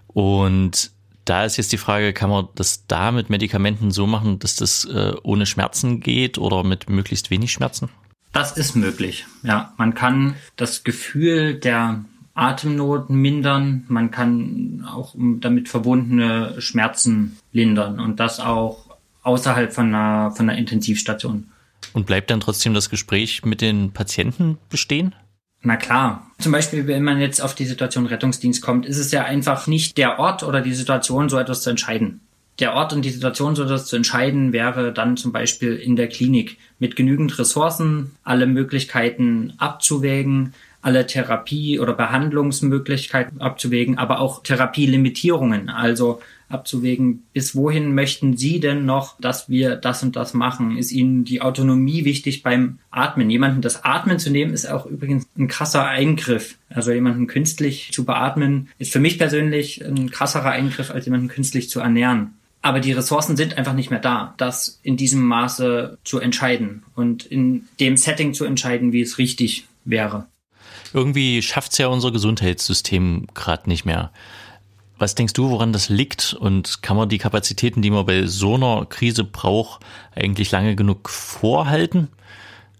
Und 0.08 0.95
da 1.26 1.44
ist 1.44 1.56
jetzt 1.58 1.72
die 1.72 1.76
Frage, 1.76 2.12
kann 2.12 2.30
man 2.30 2.48
das 2.54 2.86
da 2.86 3.12
mit 3.12 3.28
Medikamenten 3.28 3.90
so 3.90 4.06
machen, 4.06 4.38
dass 4.38 4.56
das 4.56 4.84
äh, 4.84 5.12
ohne 5.22 5.44
Schmerzen 5.44 6.00
geht 6.00 6.38
oder 6.38 6.64
mit 6.64 6.88
möglichst 6.88 7.30
wenig 7.30 7.52
Schmerzen? 7.52 7.90
Das 8.32 8.56
ist 8.56 8.74
möglich. 8.76 9.26
Ja, 9.42 9.74
man 9.76 9.94
kann 9.94 10.36
das 10.56 10.84
Gefühl 10.84 11.54
der 11.54 12.04
Atemnot 12.34 13.10
mindern, 13.10 13.84
man 13.88 14.10
kann 14.10 14.86
auch 14.86 15.14
damit 15.16 15.68
verbundene 15.68 16.60
Schmerzen 16.60 17.38
lindern 17.52 17.98
und 17.98 18.20
das 18.20 18.40
auch 18.40 18.96
außerhalb 19.22 19.72
von 19.72 19.94
einer, 19.94 20.30
von 20.30 20.48
einer 20.48 20.58
Intensivstation. 20.58 21.48
Und 21.92 22.06
bleibt 22.06 22.30
dann 22.30 22.40
trotzdem 22.40 22.74
das 22.74 22.90
Gespräch 22.90 23.44
mit 23.44 23.60
den 23.60 23.92
Patienten 23.92 24.58
bestehen? 24.68 25.14
Na 25.62 25.76
klar. 25.76 26.30
Zum 26.38 26.52
Beispiel, 26.52 26.86
wenn 26.86 27.02
man 27.02 27.20
jetzt 27.20 27.40
auf 27.40 27.54
die 27.54 27.64
Situation 27.64 28.06
Rettungsdienst 28.06 28.62
kommt, 28.62 28.86
ist 28.86 28.98
es 28.98 29.10
ja 29.10 29.24
einfach 29.24 29.66
nicht 29.66 29.98
der 29.98 30.18
Ort 30.18 30.42
oder 30.42 30.60
die 30.60 30.74
Situation, 30.74 31.28
so 31.28 31.38
etwas 31.38 31.62
zu 31.62 31.70
entscheiden. 31.70 32.20
Der 32.58 32.72
Ort 32.72 32.92
und 32.92 33.04
die 33.04 33.10
Situation, 33.10 33.54
so 33.54 33.64
etwas 33.64 33.86
zu 33.86 33.96
entscheiden, 33.96 34.52
wäre 34.52 34.92
dann 34.92 35.16
zum 35.16 35.32
Beispiel 35.32 35.74
in 35.74 35.96
der 35.96 36.08
Klinik 36.08 36.56
mit 36.78 36.96
genügend 36.96 37.38
Ressourcen, 37.38 38.16
alle 38.24 38.46
Möglichkeiten 38.46 39.52
abzuwägen, 39.58 40.54
alle 40.80 41.06
Therapie- 41.06 41.80
oder 41.80 41.92
Behandlungsmöglichkeiten 41.92 43.40
abzuwägen, 43.40 43.98
aber 43.98 44.20
auch 44.20 44.42
Therapielimitierungen, 44.42 45.68
also 45.68 46.20
abzuwägen, 46.48 47.24
bis 47.32 47.54
wohin 47.54 47.94
möchten 47.94 48.36
Sie 48.36 48.60
denn 48.60 48.84
noch, 48.84 49.18
dass 49.20 49.48
wir 49.48 49.76
das 49.76 50.02
und 50.02 50.16
das 50.16 50.34
machen? 50.34 50.76
Ist 50.76 50.92
Ihnen 50.92 51.24
die 51.24 51.42
Autonomie 51.42 52.04
wichtig 52.04 52.42
beim 52.42 52.78
Atmen? 52.90 53.30
Jemanden 53.30 53.62
das 53.62 53.84
Atmen 53.84 54.18
zu 54.18 54.30
nehmen, 54.30 54.52
ist 54.52 54.68
auch 54.68 54.86
übrigens 54.86 55.26
ein 55.36 55.48
krasser 55.48 55.86
Eingriff. 55.86 56.56
Also 56.68 56.92
jemanden 56.92 57.26
künstlich 57.26 57.90
zu 57.92 58.04
beatmen, 58.04 58.68
ist 58.78 58.92
für 58.92 59.00
mich 59.00 59.18
persönlich 59.18 59.84
ein 59.84 60.10
krasserer 60.10 60.50
Eingriff, 60.50 60.90
als 60.90 61.06
jemanden 61.06 61.28
künstlich 61.28 61.68
zu 61.70 61.80
ernähren. 61.80 62.34
Aber 62.62 62.80
die 62.80 62.92
Ressourcen 62.92 63.36
sind 63.36 63.58
einfach 63.58 63.74
nicht 63.74 63.90
mehr 63.90 64.00
da, 64.00 64.34
das 64.38 64.80
in 64.82 64.96
diesem 64.96 65.22
Maße 65.22 65.98
zu 66.02 66.18
entscheiden 66.18 66.82
und 66.94 67.24
in 67.24 67.68
dem 67.78 67.96
Setting 67.96 68.34
zu 68.34 68.44
entscheiden, 68.44 68.92
wie 68.92 69.02
es 69.02 69.18
richtig 69.18 69.66
wäre. 69.84 70.26
Irgendwie 70.92 71.42
schafft 71.42 71.72
es 71.72 71.78
ja 71.78 71.88
unser 71.88 72.10
Gesundheitssystem 72.10 73.28
gerade 73.34 73.68
nicht 73.68 73.84
mehr. 73.84 74.10
Was 74.98 75.14
denkst 75.14 75.34
du, 75.34 75.50
woran 75.50 75.72
das 75.72 75.88
liegt? 75.88 76.34
Und 76.34 76.82
kann 76.82 76.96
man 76.96 77.08
die 77.08 77.18
Kapazitäten, 77.18 77.82
die 77.82 77.90
man 77.90 78.06
bei 78.06 78.26
so 78.26 78.54
einer 78.54 78.86
Krise 78.86 79.24
braucht, 79.24 79.84
eigentlich 80.14 80.50
lange 80.50 80.74
genug 80.74 81.10
vorhalten? 81.10 82.08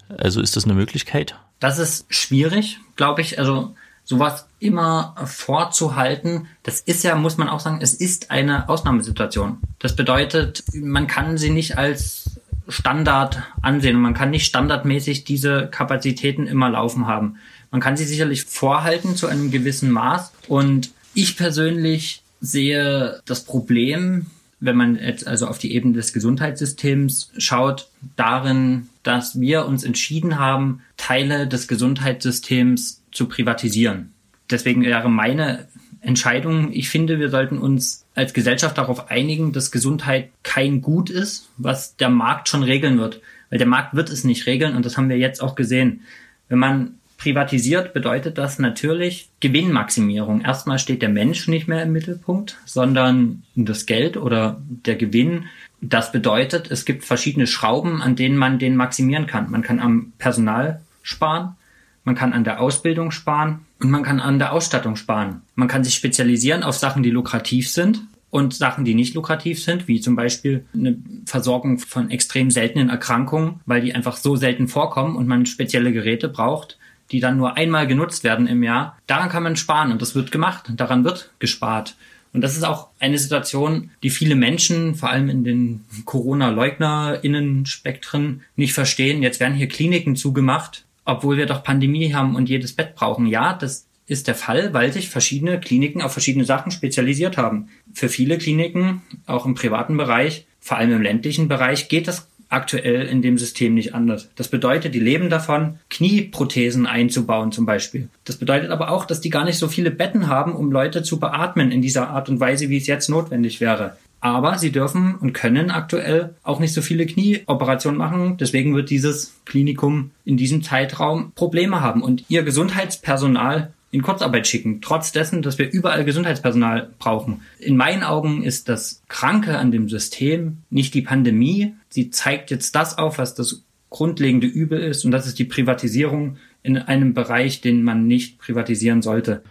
Also 0.08 0.40
ist 0.40 0.56
das 0.56 0.64
eine 0.64 0.74
Möglichkeit? 0.74 1.36
Das 1.60 1.78
ist 1.78 2.06
schwierig, 2.08 2.78
glaube 2.96 3.20
ich. 3.20 3.38
Also 3.38 3.74
sowas 4.04 4.46
immer 4.60 5.14
vorzuhalten, 5.24 6.48
das 6.62 6.80
ist 6.80 7.02
ja, 7.02 7.16
muss 7.16 7.36
man 7.36 7.48
auch 7.48 7.60
sagen, 7.60 7.80
es 7.82 7.92
ist 7.92 8.30
eine 8.30 8.68
Ausnahmesituation. 8.68 9.58
Das 9.78 9.96
bedeutet, 9.96 10.62
man 10.74 11.06
kann 11.06 11.38
sie 11.38 11.50
nicht 11.50 11.76
als 11.76 12.30
Standard 12.68 13.42
ansehen 13.62 14.00
man 14.00 14.14
kann 14.14 14.30
nicht 14.30 14.46
standardmäßig 14.46 15.22
diese 15.24 15.68
Kapazitäten 15.68 16.46
immer 16.46 16.68
laufen 16.68 17.06
haben. 17.06 17.36
Man 17.70 17.80
kann 17.80 17.96
sie 17.96 18.04
sicherlich 18.04 18.44
vorhalten 18.44 19.16
zu 19.16 19.26
einem 19.26 19.50
gewissen 19.50 19.90
Maß. 19.90 20.32
Und 20.48 20.90
ich 21.16 21.36
persönlich 21.36 22.22
sehe 22.40 23.20
das 23.24 23.44
Problem, 23.44 24.26
wenn 24.60 24.76
man 24.76 24.96
jetzt 24.96 25.26
also 25.26 25.46
auf 25.46 25.58
die 25.58 25.74
Ebene 25.74 25.94
des 25.94 26.12
Gesundheitssystems 26.12 27.32
schaut, 27.38 27.88
darin, 28.16 28.88
dass 29.02 29.40
wir 29.40 29.66
uns 29.66 29.82
entschieden 29.82 30.38
haben, 30.38 30.82
Teile 30.98 31.48
des 31.48 31.68
Gesundheitssystems 31.68 33.02
zu 33.12 33.28
privatisieren. 33.28 34.12
Deswegen 34.50 34.82
wäre 34.82 35.08
meine 35.08 35.66
Entscheidung, 36.02 36.72
ich 36.72 36.90
finde, 36.90 37.18
wir 37.18 37.30
sollten 37.30 37.58
uns 37.58 38.04
als 38.14 38.34
Gesellschaft 38.34 38.76
darauf 38.76 39.10
einigen, 39.10 39.52
dass 39.52 39.72
Gesundheit 39.72 40.30
kein 40.42 40.82
Gut 40.82 41.08
ist, 41.08 41.48
was 41.56 41.96
der 41.96 42.10
Markt 42.10 42.48
schon 42.48 42.62
regeln 42.62 42.98
wird. 42.98 43.22
Weil 43.48 43.58
der 43.58 43.66
Markt 43.66 43.94
wird 43.94 44.10
es 44.10 44.24
nicht 44.24 44.46
regeln 44.46 44.76
und 44.76 44.84
das 44.84 44.98
haben 44.98 45.08
wir 45.08 45.18
jetzt 45.18 45.42
auch 45.42 45.54
gesehen. 45.54 46.02
Wenn 46.48 46.58
man 46.58 46.94
privatisiert, 47.16 47.94
bedeutet 47.94 48.38
das 48.38 48.58
natürlich 48.58 49.30
Gewinnmaximierung. 49.40 50.42
Erstmal 50.42 50.78
steht 50.78 51.02
der 51.02 51.08
Mensch 51.08 51.48
nicht 51.48 51.68
mehr 51.68 51.82
im 51.82 51.92
Mittelpunkt, 51.92 52.58
sondern 52.64 53.42
das 53.54 53.86
Geld 53.86 54.16
oder 54.16 54.60
der 54.68 54.96
Gewinn. 54.96 55.44
Das 55.80 56.12
bedeutet, 56.12 56.70
es 56.70 56.84
gibt 56.84 57.04
verschiedene 57.04 57.46
Schrauben, 57.46 58.02
an 58.02 58.16
denen 58.16 58.36
man 58.36 58.58
den 58.58 58.76
maximieren 58.76 59.26
kann. 59.26 59.50
Man 59.50 59.62
kann 59.62 59.80
am 59.80 60.12
Personal 60.18 60.82
sparen, 61.02 61.56
man 62.04 62.14
kann 62.14 62.32
an 62.32 62.44
der 62.44 62.60
Ausbildung 62.60 63.10
sparen 63.10 63.60
und 63.80 63.90
man 63.90 64.02
kann 64.02 64.20
an 64.20 64.38
der 64.38 64.52
Ausstattung 64.52 64.96
sparen. 64.96 65.42
Man 65.54 65.68
kann 65.68 65.84
sich 65.84 65.94
spezialisieren 65.94 66.62
auf 66.62 66.76
Sachen, 66.76 67.02
die 67.02 67.10
lukrativ 67.10 67.70
sind 67.70 68.02
und 68.30 68.54
Sachen, 68.54 68.84
die 68.84 68.94
nicht 68.94 69.14
lukrativ 69.14 69.62
sind, 69.62 69.88
wie 69.88 70.00
zum 70.00 70.16
Beispiel 70.16 70.64
eine 70.74 70.98
Versorgung 71.24 71.78
von 71.78 72.10
extrem 72.10 72.50
seltenen 72.50 72.90
Erkrankungen, 72.90 73.60
weil 73.66 73.80
die 73.80 73.94
einfach 73.94 74.16
so 74.16 74.36
selten 74.36 74.68
vorkommen 74.68 75.16
und 75.16 75.26
man 75.26 75.46
spezielle 75.46 75.92
Geräte 75.92 76.28
braucht 76.28 76.78
die 77.10 77.20
dann 77.20 77.36
nur 77.36 77.56
einmal 77.56 77.86
genutzt 77.86 78.24
werden 78.24 78.46
im 78.46 78.62
Jahr, 78.62 78.96
daran 79.06 79.28
kann 79.28 79.42
man 79.42 79.56
sparen 79.56 79.92
und 79.92 80.00
das 80.02 80.14
wird 80.14 80.32
gemacht, 80.32 80.72
daran 80.76 81.04
wird 81.04 81.32
gespart. 81.38 81.96
Und 82.32 82.40
das 82.42 82.56
ist 82.56 82.64
auch 82.64 82.88
eine 82.98 83.18
Situation, 83.18 83.90
die 84.02 84.10
viele 84.10 84.34
Menschen, 84.34 84.94
vor 84.94 85.08
allem 85.08 85.30
in 85.30 85.42
den 85.42 85.86
Corona-LeugnerInnen-Spektren, 86.04 88.42
nicht 88.56 88.74
verstehen. 88.74 89.22
Jetzt 89.22 89.40
werden 89.40 89.54
hier 89.54 89.68
Kliniken 89.68 90.16
zugemacht, 90.16 90.84
obwohl 91.06 91.38
wir 91.38 91.46
doch 91.46 91.64
Pandemie 91.64 92.12
haben 92.12 92.36
und 92.36 92.50
jedes 92.50 92.74
Bett 92.74 92.94
brauchen. 92.94 93.24
Ja, 93.26 93.54
das 93.54 93.86
ist 94.06 94.28
der 94.28 94.34
Fall, 94.34 94.74
weil 94.74 94.92
sich 94.92 95.08
verschiedene 95.08 95.58
Kliniken 95.58 96.02
auf 96.02 96.12
verschiedene 96.12 96.44
Sachen 96.44 96.72
spezialisiert 96.72 97.38
haben. 97.38 97.70
Für 97.94 98.10
viele 98.10 98.36
Kliniken, 98.38 99.02
auch 99.26 99.46
im 99.46 99.54
privaten 99.54 99.96
Bereich, 99.96 100.46
vor 100.60 100.76
allem 100.76 100.92
im 100.92 101.00
ländlichen 101.02 101.48
Bereich, 101.48 101.88
geht 101.88 102.06
das 102.06 102.28
aktuell 102.56 103.06
in 103.06 103.20
dem 103.20 103.36
System 103.36 103.74
nicht 103.74 103.94
anders. 103.94 104.30
Das 104.34 104.48
bedeutet, 104.48 104.94
die 104.94 105.00
leben 105.00 105.28
davon, 105.28 105.78
Knieprothesen 105.90 106.86
einzubauen 106.86 107.52
zum 107.52 107.66
Beispiel. 107.66 108.08
Das 108.24 108.36
bedeutet 108.36 108.70
aber 108.70 108.90
auch, 108.90 109.04
dass 109.04 109.20
die 109.20 109.30
gar 109.30 109.44
nicht 109.44 109.58
so 109.58 109.68
viele 109.68 109.90
Betten 109.90 110.26
haben, 110.26 110.54
um 110.54 110.72
Leute 110.72 111.02
zu 111.02 111.20
beatmen 111.20 111.70
in 111.70 111.82
dieser 111.82 112.08
Art 112.08 112.30
und 112.30 112.40
Weise, 112.40 112.70
wie 112.70 112.78
es 112.78 112.86
jetzt 112.86 113.10
notwendig 113.10 113.60
wäre. 113.60 113.96
Aber 114.20 114.56
sie 114.58 114.72
dürfen 114.72 115.14
und 115.14 115.34
können 115.34 115.70
aktuell 115.70 116.34
auch 116.42 116.58
nicht 116.58 116.72
so 116.72 116.80
viele 116.80 117.04
Knieoperationen 117.04 117.98
machen. 117.98 118.38
Deswegen 118.38 118.74
wird 118.74 118.88
dieses 118.88 119.36
Klinikum 119.44 120.10
in 120.24 120.38
diesem 120.38 120.62
Zeitraum 120.62 121.32
Probleme 121.34 121.82
haben. 121.82 122.02
Und 122.02 122.24
ihr 122.28 122.42
Gesundheitspersonal 122.42 123.72
in 123.96 124.02
Kurzarbeit 124.02 124.46
schicken, 124.46 124.82
trotz 124.82 125.10
dessen, 125.10 125.40
dass 125.40 125.56
wir 125.56 125.70
überall 125.70 126.04
Gesundheitspersonal 126.04 126.90
brauchen. 126.98 127.40
In 127.58 127.78
meinen 127.78 128.02
Augen 128.02 128.42
ist 128.42 128.68
das 128.68 129.02
Kranke 129.08 129.56
an 129.56 129.70
dem 129.72 129.88
System 129.88 130.58
nicht 130.68 130.92
die 130.92 131.00
Pandemie. 131.00 131.72
Sie 131.88 132.10
zeigt 132.10 132.50
jetzt 132.50 132.74
das 132.74 132.98
auf, 132.98 133.16
was 133.16 133.34
das 133.34 133.62
grundlegende 133.88 134.46
Übel 134.46 134.80
ist, 134.80 135.06
und 135.06 135.12
das 135.12 135.26
ist 135.26 135.38
die 135.38 135.46
Privatisierung 135.46 136.36
in 136.62 136.76
einem 136.76 137.14
Bereich, 137.14 137.62
den 137.62 137.82
man 137.82 138.06
nicht 138.06 138.38
privatisieren 138.38 139.00
sollte. 139.00 139.42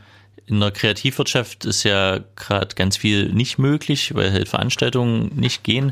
In 0.46 0.60
der 0.60 0.70
Kreativwirtschaft 0.70 1.66
ist 1.66 1.82
ja 1.84 2.20
gerade 2.36 2.76
ganz 2.76 2.98
viel 2.98 3.34
nicht 3.34 3.58
möglich, 3.58 4.14
weil 4.14 4.32
halt 4.32 4.48
Veranstaltungen 4.48 5.32
nicht 5.36 5.64
gehen. 5.64 5.92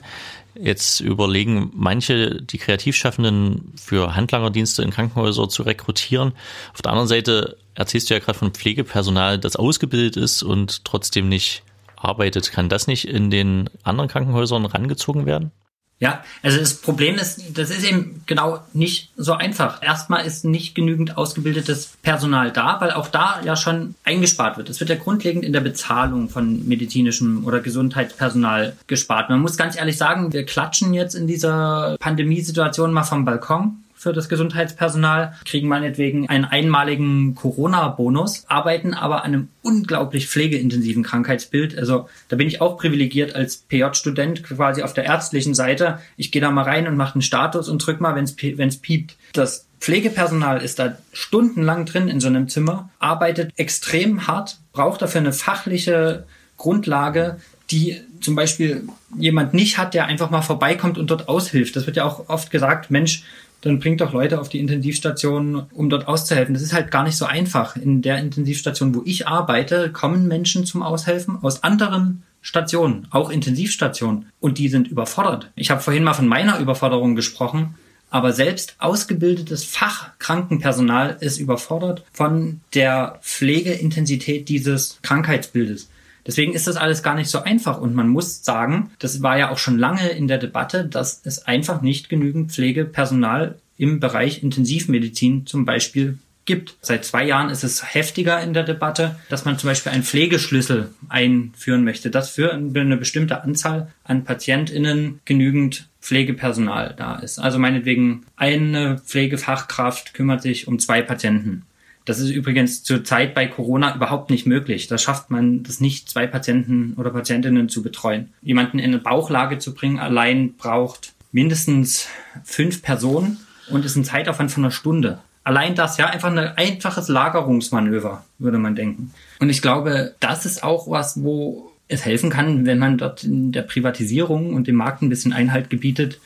Jetzt 0.53 0.99
überlegen 0.99 1.71
manche, 1.73 2.39
die 2.39 2.59
Kreativschaffenden 2.59 3.73
für 3.75 4.15
Handlangerdienste 4.15 4.83
in 4.83 4.91
Krankenhäuser 4.91 5.49
zu 5.49 5.63
rekrutieren. 5.63 6.33
Auf 6.73 6.83
der 6.83 6.91
anderen 6.91 7.07
Seite 7.07 7.57
erzählst 7.75 8.09
du 8.09 8.13
ja 8.13 8.19
gerade 8.19 8.37
von 8.37 8.51
Pflegepersonal, 8.51 9.39
das 9.39 9.55
ausgebildet 9.55 10.17
ist 10.17 10.43
und 10.43 10.85
trotzdem 10.85 11.29
nicht 11.29 11.63
arbeitet. 11.95 12.51
Kann 12.51 12.69
das 12.69 12.87
nicht 12.87 13.07
in 13.07 13.29
den 13.29 13.69
anderen 13.83 14.09
Krankenhäusern 14.09 14.65
rangezogen 14.65 15.25
werden? 15.25 15.51
Ja, 15.99 16.21
also 16.41 16.57
das 16.57 16.73
Problem 16.73 17.15
ist, 17.15 17.57
das 17.57 17.69
ist 17.69 17.85
eben 17.85 18.23
genau 18.25 18.59
nicht 18.73 19.11
so 19.15 19.33
einfach. 19.33 19.81
Erstmal 19.81 20.25
ist 20.25 20.43
nicht 20.43 20.75
genügend 20.75 21.17
ausgebildetes 21.17 21.93
Personal 22.01 22.51
da, 22.51 22.81
weil 22.81 22.91
auch 22.91 23.07
da 23.07 23.39
ja 23.45 23.55
schon 23.55 23.95
eingespart 24.03 24.57
wird. 24.57 24.69
Es 24.69 24.81
wird 24.81 24.89
ja 24.89 24.97
grundlegend 24.97 25.45
in 25.45 25.53
der 25.53 25.61
Bezahlung 25.61 26.27
von 26.27 26.67
medizinischem 26.67 27.45
oder 27.45 27.61
Gesundheitspersonal 27.61 28.75
gespart. 28.87 29.29
Man 29.29 29.39
muss 29.39 29.55
ganz 29.55 29.77
ehrlich 29.77 29.97
sagen, 29.97 30.33
wir 30.33 30.45
klatschen 30.45 30.93
jetzt 30.93 31.13
in 31.13 31.25
dieser 31.25 31.95
Pandemiesituation 31.99 32.91
mal 32.91 33.03
vom 33.03 33.23
Balkon 33.23 33.77
für 34.03 34.13
das 34.13 34.29
Gesundheitspersonal, 34.29 35.33
kriegen 35.45 35.67
meinetwegen 35.67 36.27
einen 36.27 36.45
einmaligen 36.45 37.35
Corona-Bonus, 37.35 38.43
arbeiten 38.47 38.93
aber 38.93 39.23
an 39.23 39.33
einem 39.33 39.47
unglaublich 39.61 40.27
pflegeintensiven 40.27 41.03
Krankheitsbild. 41.03 41.77
Also 41.77 42.09
da 42.27 42.35
bin 42.35 42.47
ich 42.47 42.59
auch 42.59 42.77
privilegiert 42.77 43.33
als 43.33 43.57
PJ-Student 43.57 44.43
quasi 44.43 44.83
auf 44.83 44.93
der 44.93 45.05
ärztlichen 45.05 45.55
Seite. 45.55 45.99
Ich 46.17 46.31
gehe 46.31 46.41
da 46.41 46.51
mal 46.51 46.63
rein 46.63 46.87
und 46.87 46.97
mache 46.97 47.15
einen 47.15 47.21
Status 47.21 47.69
und 47.69 47.79
drück 47.79 48.01
mal, 48.01 48.15
wenn 48.15 48.25
es 48.67 48.77
piept. 48.77 49.15
Das 49.31 49.67
Pflegepersonal 49.79 50.61
ist 50.61 50.79
da 50.79 50.97
stundenlang 51.13 51.85
drin 51.85 52.09
in 52.09 52.19
so 52.19 52.27
einem 52.27 52.49
Zimmer, 52.49 52.89
arbeitet 52.99 53.51
extrem 53.55 54.27
hart, 54.27 54.59
braucht 54.73 55.01
dafür 55.01 55.21
eine 55.21 55.33
fachliche 55.33 56.25
Grundlage, 56.57 57.37
die 57.71 58.01
zum 58.21 58.35
Beispiel 58.35 58.87
jemand 59.17 59.53
nicht 59.53 59.77
hat, 59.77 59.93
der 59.93 60.05
einfach 60.05 60.29
mal 60.29 60.41
vorbeikommt 60.41 60.97
und 60.97 61.11
dort 61.11 61.27
aushilft. 61.27 61.75
Das 61.75 61.85
wird 61.85 61.97
ja 61.97 62.05
auch 62.05 62.29
oft 62.29 62.51
gesagt, 62.51 62.91
Mensch, 62.91 63.23
dann 63.63 63.79
bringt 63.79 64.01
doch 64.01 64.11
Leute 64.11 64.41
auf 64.41 64.49
die 64.49 64.59
Intensivstation, 64.59 65.67
um 65.73 65.89
dort 65.89 66.07
auszuhelfen. 66.07 66.53
Das 66.53 66.61
ist 66.61 66.73
halt 66.73 66.91
gar 66.91 67.03
nicht 67.03 67.15
so 67.15 67.25
einfach. 67.25 67.77
In 67.77 68.01
der 68.01 68.17
Intensivstation, 68.17 68.93
wo 68.93 69.01
ich 69.05 69.25
arbeite, 69.27 69.89
kommen 69.89 70.27
Menschen 70.27 70.65
zum 70.65 70.83
Aushelfen 70.83 71.37
aus 71.41 71.63
anderen 71.63 72.23
Stationen, 72.41 73.07
auch 73.09 73.29
Intensivstationen, 73.29 74.25
und 74.41 74.57
die 74.57 74.67
sind 74.67 74.89
überfordert. 74.89 75.49
Ich 75.55 75.71
habe 75.71 75.79
vorhin 75.79 76.03
mal 76.03 76.13
von 76.13 76.27
meiner 76.27 76.59
Überforderung 76.59 77.15
gesprochen, 77.15 77.75
aber 78.09 78.33
selbst 78.33 78.75
ausgebildetes 78.79 79.63
Fachkrankenpersonal 79.63 81.17
ist 81.21 81.39
überfordert 81.39 82.03
von 82.11 82.59
der 82.73 83.17
Pflegeintensität 83.21 84.49
dieses 84.49 84.99
Krankheitsbildes. 85.03 85.89
Deswegen 86.25 86.53
ist 86.53 86.67
das 86.67 86.77
alles 86.77 87.03
gar 87.03 87.15
nicht 87.15 87.29
so 87.29 87.39
einfach 87.39 87.79
und 87.79 87.95
man 87.95 88.07
muss 88.07 88.43
sagen, 88.43 88.91
das 88.99 89.21
war 89.21 89.37
ja 89.37 89.49
auch 89.49 89.57
schon 89.57 89.77
lange 89.77 90.09
in 90.09 90.27
der 90.27 90.37
Debatte, 90.37 90.85
dass 90.85 91.21
es 91.23 91.45
einfach 91.45 91.81
nicht 91.81 92.09
genügend 92.09 92.51
Pflegepersonal 92.51 93.55
im 93.77 93.99
Bereich 93.99 94.43
Intensivmedizin 94.43 95.45
zum 95.45 95.65
Beispiel 95.65 96.17
gibt. 96.45 96.75
Seit 96.81 97.05
zwei 97.05 97.25
Jahren 97.25 97.49
ist 97.49 97.63
es 97.63 97.93
heftiger 97.93 98.41
in 98.41 98.53
der 98.53 98.63
Debatte, 98.63 99.15
dass 99.29 99.45
man 99.45 99.57
zum 99.57 99.69
Beispiel 99.69 99.91
einen 99.91 100.03
Pflegeschlüssel 100.03 100.89
einführen 101.09 101.83
möchte, 101.83 102.09
dass 102.09 102.29
für 102.29 102.53
eine 102.53 102.97
bestimmte 102.97 103.43
Anzahl 103.43 103.91
an 104.03 104.23
PatientInnen 104.23 105.19
genügend 105.25 105.87
Pflegepersonal 106.01 106.95
da 106.97 107.15
ist. 107.15 107.39
Also 107.39 107.59
meinetwegen 107.59 108.25
eine 108.35 108.97
Pflegefachkraft 108.99 110.13
kümmert 110.13 110.41
sich 110.41 110.67
um 110.67 110.79
zwei 110.79 111.01
Patienten. 111.01 111.63
Das 112.05 112.19
ist 112.19 112.31
übrigens 112.31 112.83
zurzeit 112.83 113.33
bei 113.33 113.47
Corona 113.47 113.95
überhaupt 113.95 114.29
nicht 114.29 114.45
möglich. 114.45 114.87
Da 114.87 114.97
schafft 114.97 115.29
man 115.29 115.63
das 115.63 115.79
nicht, 115.79 116.09
zwei 116.09 116.27
Patienten 116.27 116.93
oder 116.97 117.11
Patientinnen 117.11 117.69
zu 117.69 117.81
betreuen. 117.81 118.33
Jemanden 118.41 118.79
in 118.79 118.85
eine 118.85 118.99
Bauchlage 118.99 119.57
zu 119.59 119.73
bringen, 119.73 119.99
allein 119.99 120.53
braucht 120.55 121.13
mindestens 121.31 122.07
fünf 122.43 122.81
Personen 122.81 123.37
und 123.69 123.85
ist 123.85 123.95
ein 123.95 124.03
Zeitaufwand 124.03 124.51
von 124.51 124.63
einer 124.63 124.71
Stunde. 124.71 125.19
Allein 125.45 125.75
das, 125.75 125.97
ja, 125.97 126.07
einfach 126.07 126.31
ein 126.31 126.37
einfaches 126.37 127.09
Lagerungsmanöver, 127.09 128.23
würde 128.39 128.59
man 128.59 128.75
denken. 128.75 129.13
Und 129.39 129.49
ich 129.49 129.61
glaube, 129.61 130.15
das 130.19 130.45
ist 130.45 130.63
auch 130.63 130.89
was, 130.89 131.21
wo 131.21 131.71
es 131.89 132.05
helfen 132.05 132.29
kann, 132.29 132.65
wenn 132.65 132.79
man 132.79 132.97
dort 132.97 133.23
in 133.23 133.51
der 133.51 133.63
Privatisierung 133.63 134.53
und 134.53 134.67
dem 134.67 134.75
Markt 134.75 135.01
ein 135.01 135.09
bisschen 135.09 135.33
Einhalt 135.33 135.69
gebietet, 135.69 136.19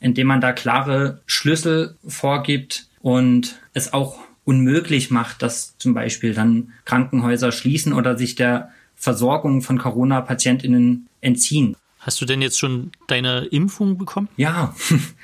indem 0.00 0.26
man 0.26 0.40
da 0.40 0.52
klare 0.52 1.20
Schlüssel 1.26 1.96
vorgibt 2.06 2.86
und 3.00 3.58
es 3.74 3.92
auch 3.92 4.18
unmöglich 4.44 5.10
macht, 5.10 5.42
dass 5.42 5.76
zum 5.78 5.94
Beispiel 5.94 6.34
dann 6.34 6.72
Krankenhäuser 6.84 7.52
schließen 7.52 7.92
oder 7.92 8.16
sich 8.16 8.34
der 8.34 8.70
Versorgung 8.96 9.62
von 9.62 9.78
Corona-PatientInnen 9.78 11.08
entziehen. 11.20 11.76
Hast 12.00 12.20
du 12.20 12.24
denn 12.24 12.42
jetzt 12.42 12.58
schon 12.58 12.90
deine 13.06 13.44
Impfung 13.46 13.98
bekommen? 13.98 14.28
Ja, 14.36 14.74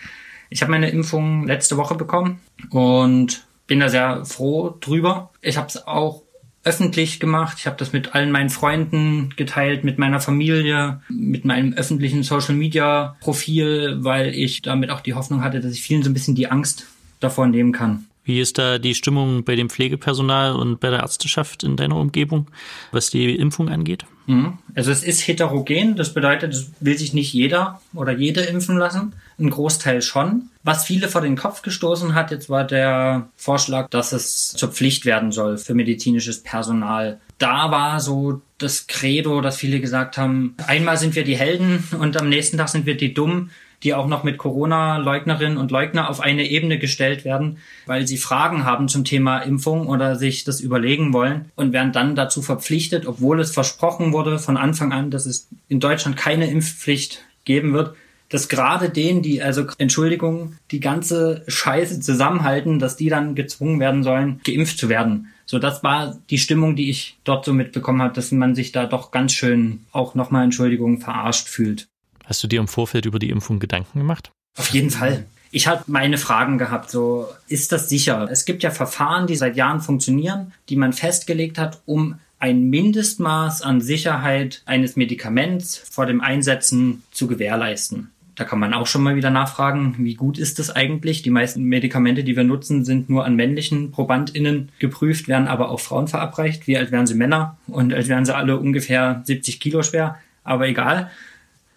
ich 0.51 0.63
habe 0.63 0.71
meine 0.71 0.91
Impfung 0.91 1.47
letzte 1.47 1.77
Woche 1.77 1.95
bekommen 1.95 2.41
und 2.71 3.45
bin 3.67 3.81
da 3.81 3.89
sehr 3.89 4.25
froh 4.25 4.77
drüber. 4.81 5.31
Ich 5.43 5.57
habe 5.57 5.69
es 5.69 5.87
auch 5.87 6.23
öffentlich 6.65 7.21
gemacht. 7.21 7.57
Ich 7.61 7.67
habe 7.67 7.77
das 7.77 7.93
mit 7.93 8.15
allen 8.15 8.31
meinen 8.31 8.51
Freunden 8.51 9.31
geteilt, 9.37 9.85
mit 9.85 9.99
meiner 9.99 10.21
Familie, 10.21 11.01
mit 11.09 11.45
meinem 11.45 11.73
öffentlichen 11.73 12.23
Social-Media-Profil, 12.23 13.99
weil 14.01 14.35
ich 14.35 14.63
damit 14.63 14.91
auch 14.91 15.01
die 15.01 15.15
Hoffnung 15.15 15.43
hatte, 15.43 15.61
dass 15.61 15.73
ich 15.73 15.83
vielen 15.83 16.03
so 16.03 16.11
ein 16.11 16.15
bisschen 16.15 16.35
die 16.35 16.51
Angst 16.51 16.87
davor 17.21 17.47
nehmen 17.47 17.73
kann. 17.73 18.08
Wie 18.29 18.41
ist 18.41 18.59
da 18.59 18.77
die 18.79 18.95
Stimmung 18.95 19.43
bei 19.43 19.57
dem 19.57 19.71
Pflegepersonal 19.71 20.55
und 20.55 20.81
bei 20.81 20.91
der 20.91 21.01
Ärzteschaft 21.01 21.65
in 21.65 21.77
deiner 21.77 21.97
Umgebung, 21.97 22.47
was 22.93 23.09
die 23.09 23.35
Impfung 23.35 23.71
angeht? 23.71 24.05
Mhm. 24.27 24.59
Also 24.75 24.91
es 24.91 25.03
ist 25.03 25.27
heterogen, 25.27 25.97
das 25.97 26.13
bedeutet, 26.13 26.53
es 26.53 26.71
will 26.81 26.99
sich 26.99 27.15
nicht 27.15 27.33
jeder 27.33 27.81
oder 27.95 28.13
jede 28.13 28.43
impfen 28.43 28.77
lassen, 28.77 29.15
ein 29.39 29.49
Großteil 29.49 30.03
schon. 30.03 30.51
Was 30.63 30.85
viele 30.85 31.09
vor 31.09 31.23
den 31.23 31.37
Kopf 31.37 31.63
gestoßen 31.63 32.15
hat, 32.15 32.31
jetzt 32.31 32.51
war 32.51 32.65
der 32.65 33.31
Vorschlag, 33.37 33.89
dass 33.89 34.13
es 34.13 34.49
zur 34.49 34.69
Pflicht 34.73 35.07
werden 35.07 35.33
soll 35.33 35.57
für 35.57 35.73
medizinisches 35.73 36.43
Personal. 36.43 37.21
Da 37.39 37.71
war 37.71 37.99
so 37.99 38.43
das 38.59 38.89
Credo, 38.89 39.41
dass 39.41 39.57
viele 39.57 39.81
gesagt 39.81 40.19
haben, 40.19 40.55
einmal 40.67 40.99
sind 40.99 41.15
wir 41.15 41.25
die 41.25 41.39
Helden 41.39 41.83
und 41.99 42.19
am 42.19 42.29
nächsten 42.29 42.59
Tag 42.59 42.69
sind 42.69 42.85
wir 42.85 42.99
die 42.99 43.15
Dummen 43.15 43.53
die 43.83 43.95
auch 43.95 44.07
noch 44.07 44.25
mit 44.25 44.39
Corona-Leugnerinnen 44.39 45.59
und 45.59 45.71
Leugner 45.71 46.11
auf 46.11 46.21
eine 46.21 46.49
Ebene 46.49 46.79
gestellt 46.79 47.25
werden, 47.25 47.59
weil 47.87 48.07
sie 48.07 48.17
Fragen 48.17 48.65
haben 48.65 48.89
zum 48.89 49.05
Thema 49.05 49.39
Impfung 49.39 49.87
oder 49.87 50.17
sich 50.17 50.45
das 50.45 50.61
überlegen 50.61 51.13
wollen 51.13 51.51
und 51.55 51.73
werden 51.73 51.93
dann 51.93 52.17
dazu 52.17 52.43
verpflichtet, 52.43 53.07
obwohl 53.07 53.41
es 53.41 53.53
versprochen 53.53 54.13
wurde 54.13 54.39
von 54.39 54.57
Anfang 54.57 54.93
an, 54.93 55.11
dass 55.11 55.27
es 55.27 55.49
in 55.69 55.81
Deutschland 55.81 56.17
keine 56.17 56.51
Impfpflicht 56.51 57.25
geben 57.45 57.73
wird, 57.73 57.95
dass 58.29 58.49
gerade 58.49 58.91
denen, 58.91 59.23
die, 59.23 59.43
also 59.43 59.67
Entschuldigung, 59.79 60.57
die 60.71 60.81
ganze 60.81 61.45
Scheiße 61.47 62.01
zusammenhalten, 62.01 62.79
dass 62.79 62.97
die 62.97 63.09
dann 63.09 63.35
gezwungen 63.35 63.81
werden 63.81 64.03
sollen, 64.03 64.41
geimpft 64.45 64.79
zu 64.79 64.89
werden. 64.89 65.29
So, 65.47 65.59
das 65.59 65.83
war 65.83 66.19
die 66.29 66.37
Stimmung, 66.37 66.77
die 66.77 66.91
ich 66.91 67.17
dort 67.25 67.47
so 67.47 67.55
mitbekommen 67.55 68.03
habe, 68.03 68.13
dass 68.13 68.31
man 68.33 68.55
sich 68.55 68.73
da 68.73 68.85
doch 68.85 69.13
ganz 69.13 69.33
schön 69.33 69.87
auch 69.93 70.15
nochmal 70.15 70.45
Entschuldigung 70.45 71.01
verarscht 71.01 71.49
fühlt. 71.49 71.89
Hast 72.29 72.43
du 72.43 72.47
dir 72.47 72.61
im 72.61 72.69
Vorfeld 72.69 73.07
über 73.07 73.19
die 73.19 73.31
Impfung 73.31 73.59
Gedanken 73.59 73.99
gemacht? 73.99 74.31
Auf 74.59 74.69
jeden 74.69 74.91
Fall. 74.91 75.25
Ich 75.51 75.67
habe 75.67 75.85
meine 75.87 76.19
Fragen 76.19 76.59
gehabt, 76.59 76.91
so 76.91 77.27
ist 77.49 77.73
das 77.73 77.89
sicher? 77.89 78.29
Es 78.31 78.45
gibt 78.45 78.63
ja 78.63 78.71
Verfahren, 78.71 79.27
die 79.27 79.35
seit 79.35 79.57
Jahren 79.57 79.81
funktionieren, 79.81 80.53
die 80.69 80.77
man 80.77 80.93
festgelegt 80.93 81.57
hat, 81.57 81.81
um 81.87 82.17
ein 82.39 82.69
Mindestmaß 82.69 83.63
an 83.63 83.81
Sicherheit 83.81 84.63
eines 84.67 84.95
Medikaments 84.95 85.79
vor 85.79 86.05
dem 86.05 86.21
Einsetzen 86.21 87.03
zu 87.13 87.29
gewährleisten. 87.29 88.11
Da 88.35 88.45
kann 88.45 88.61
man 88.61 88.75
auch 88.75 88.87
schon 88.87 89.03
mal 89.03 89.17
wieder 89.17 89.31
nachfragen, 89.31 89.97
wie 89.99 90.15
gut 90.15 90.39
ist 90.39 90.59
das 90.59 90.71
eigentlich? 90.71 91.23
Die 91.23 91.31
meisten 91.31 91.65
Medikamente, 91.65 92.25
die 92.25 92.37
wir 92.37 92.45
nutzen, 92.45 92.85
sind 92.85 93.09
nur 93.09 93.25
an 93.25 93.37
männlichen 93.37 93.91
ProbandInnen 93.91 94.69
geprüft, 94.79 95.29
werden 95.29 95.49
aber 95.49 95.71
auch 95.71 95.81
Frauen 95.81 96.09
verabreicht, 96.09 96.67
wie 96.67 96.77
als 96.77 96.93
wären 96.93 97.07
sie 97.07 97.15
Männer 97.15 97.57
und 97.67 97.95
als 97.95 98.07
wären 98.07 98.27
sie 98.27 98.37
alle 98.37 98.59
ungefähr 98.59 99.23
70 99.25 99.59
Kilo 99.59 99.83
schwer. 99.83 100.19
Aber 100.45 100.69
egal. 100.69 101.11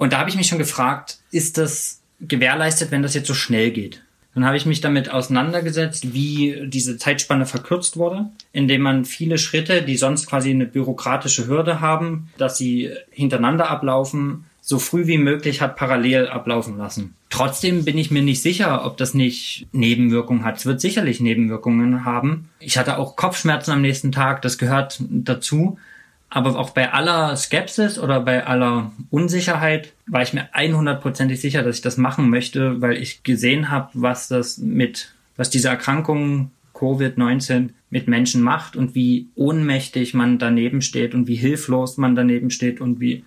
Und 0.02 0.14
da 0.14 0.18
habe 0.18 0.32
ich 0.32 0.36
mich 0.36 0.48
schon 0.48 0.58
gefragt, 0.58 1.20
ist 1.30 1.60
das 1.60 2.02
gewährleistet, 2.20 2.90
wenn 2.90 3.04
das 3.04 3.14
jetzt 3.14 3.28
so 3.28 3.36
schnell 3.36 3.70
geht? 3.70 4.02
Dann 4.34 4.46
habe 4.46 4.58
ich 4.58 4.66
mich 4.66 4.82
damit 4.82 5.12
auseinandergesetzt, 5.12 6.16
wie 6.16 6.64
diese 6.66 6.98
Zeitspanne 6.98 7.46
verkürzt 7.46 7.98
wurde, 7.98 8.26
indem 8.52 8.82
man 8.82 9.06
viele 9.06 9.38
Schritte, 9.38 9.84
die 9.84 9.98
sonst 9.98 10.26
quasi 10.26 10.50
eine 10.50 10.66
bürokratische 10.66 11.46
Hürde 11.46 11.82
haben, 11.82 12.30
dass 12.40 12.58
sie 12.58 12.90
hintereinander 13.12 13.70
ablaufen, 13.70 14.46
so 14.60 14.80
früh 14.80 15.06
wie 15.06 15.20
möglich 15.20 15.62
hat 15.62 15.76
parallel 15.76 16.30
ablaufen 16.30 16.80
lassen. 16.80 17.14
Trotzdem 17.30 17.86
bin 17.86 18.00
ich 18.00 18.10
mir 18.10 18.24
nicht 18.24 18.42
sicher, 18.42 18.84
ob 18.86 18.98
das 18.98 19.14
nicht 19.14 19.68
Nebenwirkungen 19.72 20.46
hat. 20.46 20.58
Es 20.58 20.66
wird 20.66 20.82
sicherlich 20.82 21.20
Nebenwirkungen 21.20 22.06
haben. 22.06 22.50
Ich 22.60 22.80
hatte 22.80 22.98
auch 22.98 23.16
Kopfschmerzen 23.16 23.72
am 23.72 23.82
nächsten 23.82 24.12
Tag, 24.12 24.42
das 24.42 24.58
gehört 24.58 25.00
dazu. 25.10 25.78
Aber 26.34 26.58
auch 26.58 26.70
bei 26.70 26.94
aller 26.94 27.36
Skepsis 27.36 28.00
oder 28.00 28.22
bei 28.22 28.48
aller 28.48 28.94
Unsicherheit 29.10 29.92
war 30.08 30.22
ich 30.22 30.32
mir 30.32 30.48
100%ig 30.54 31.36
sicher, 31.36 31.62
dass 31.62 31.76
ich 31.76 31.82
das 31.82 31.98
machen 31.98 32.30
möchte, 32.30 32.80
weil 32.82 32.96
ich 32.96 33.24
gesehen 33.24 33.70
habe, 33.70 33.90
was 33.94 34.30
das 34.30 34.58
mit, 34.58 35.14
was 35.36 35.50
diese 35.50 35.68
Erkrankung 35.68 36.52
Covid-19 36.74 37.72
mit 37.90 38.08
Menschen 38.08 38.42
macht 38.42 38.78
und 38.78 38.96
wie 38.96 39.28
ohnmächtig 39.36 40.14
man 40.14 40.40
daneben 40.40 40.82
steht 40.82 41.14
und 41.14 41.28
wie 41.28 41.36
hilflos 41.36 41.98
man 41.98 42.16
daneben 42.16 42.50
steht 42.50 42.80
und 42.80 43.02
wie 43.02 43.26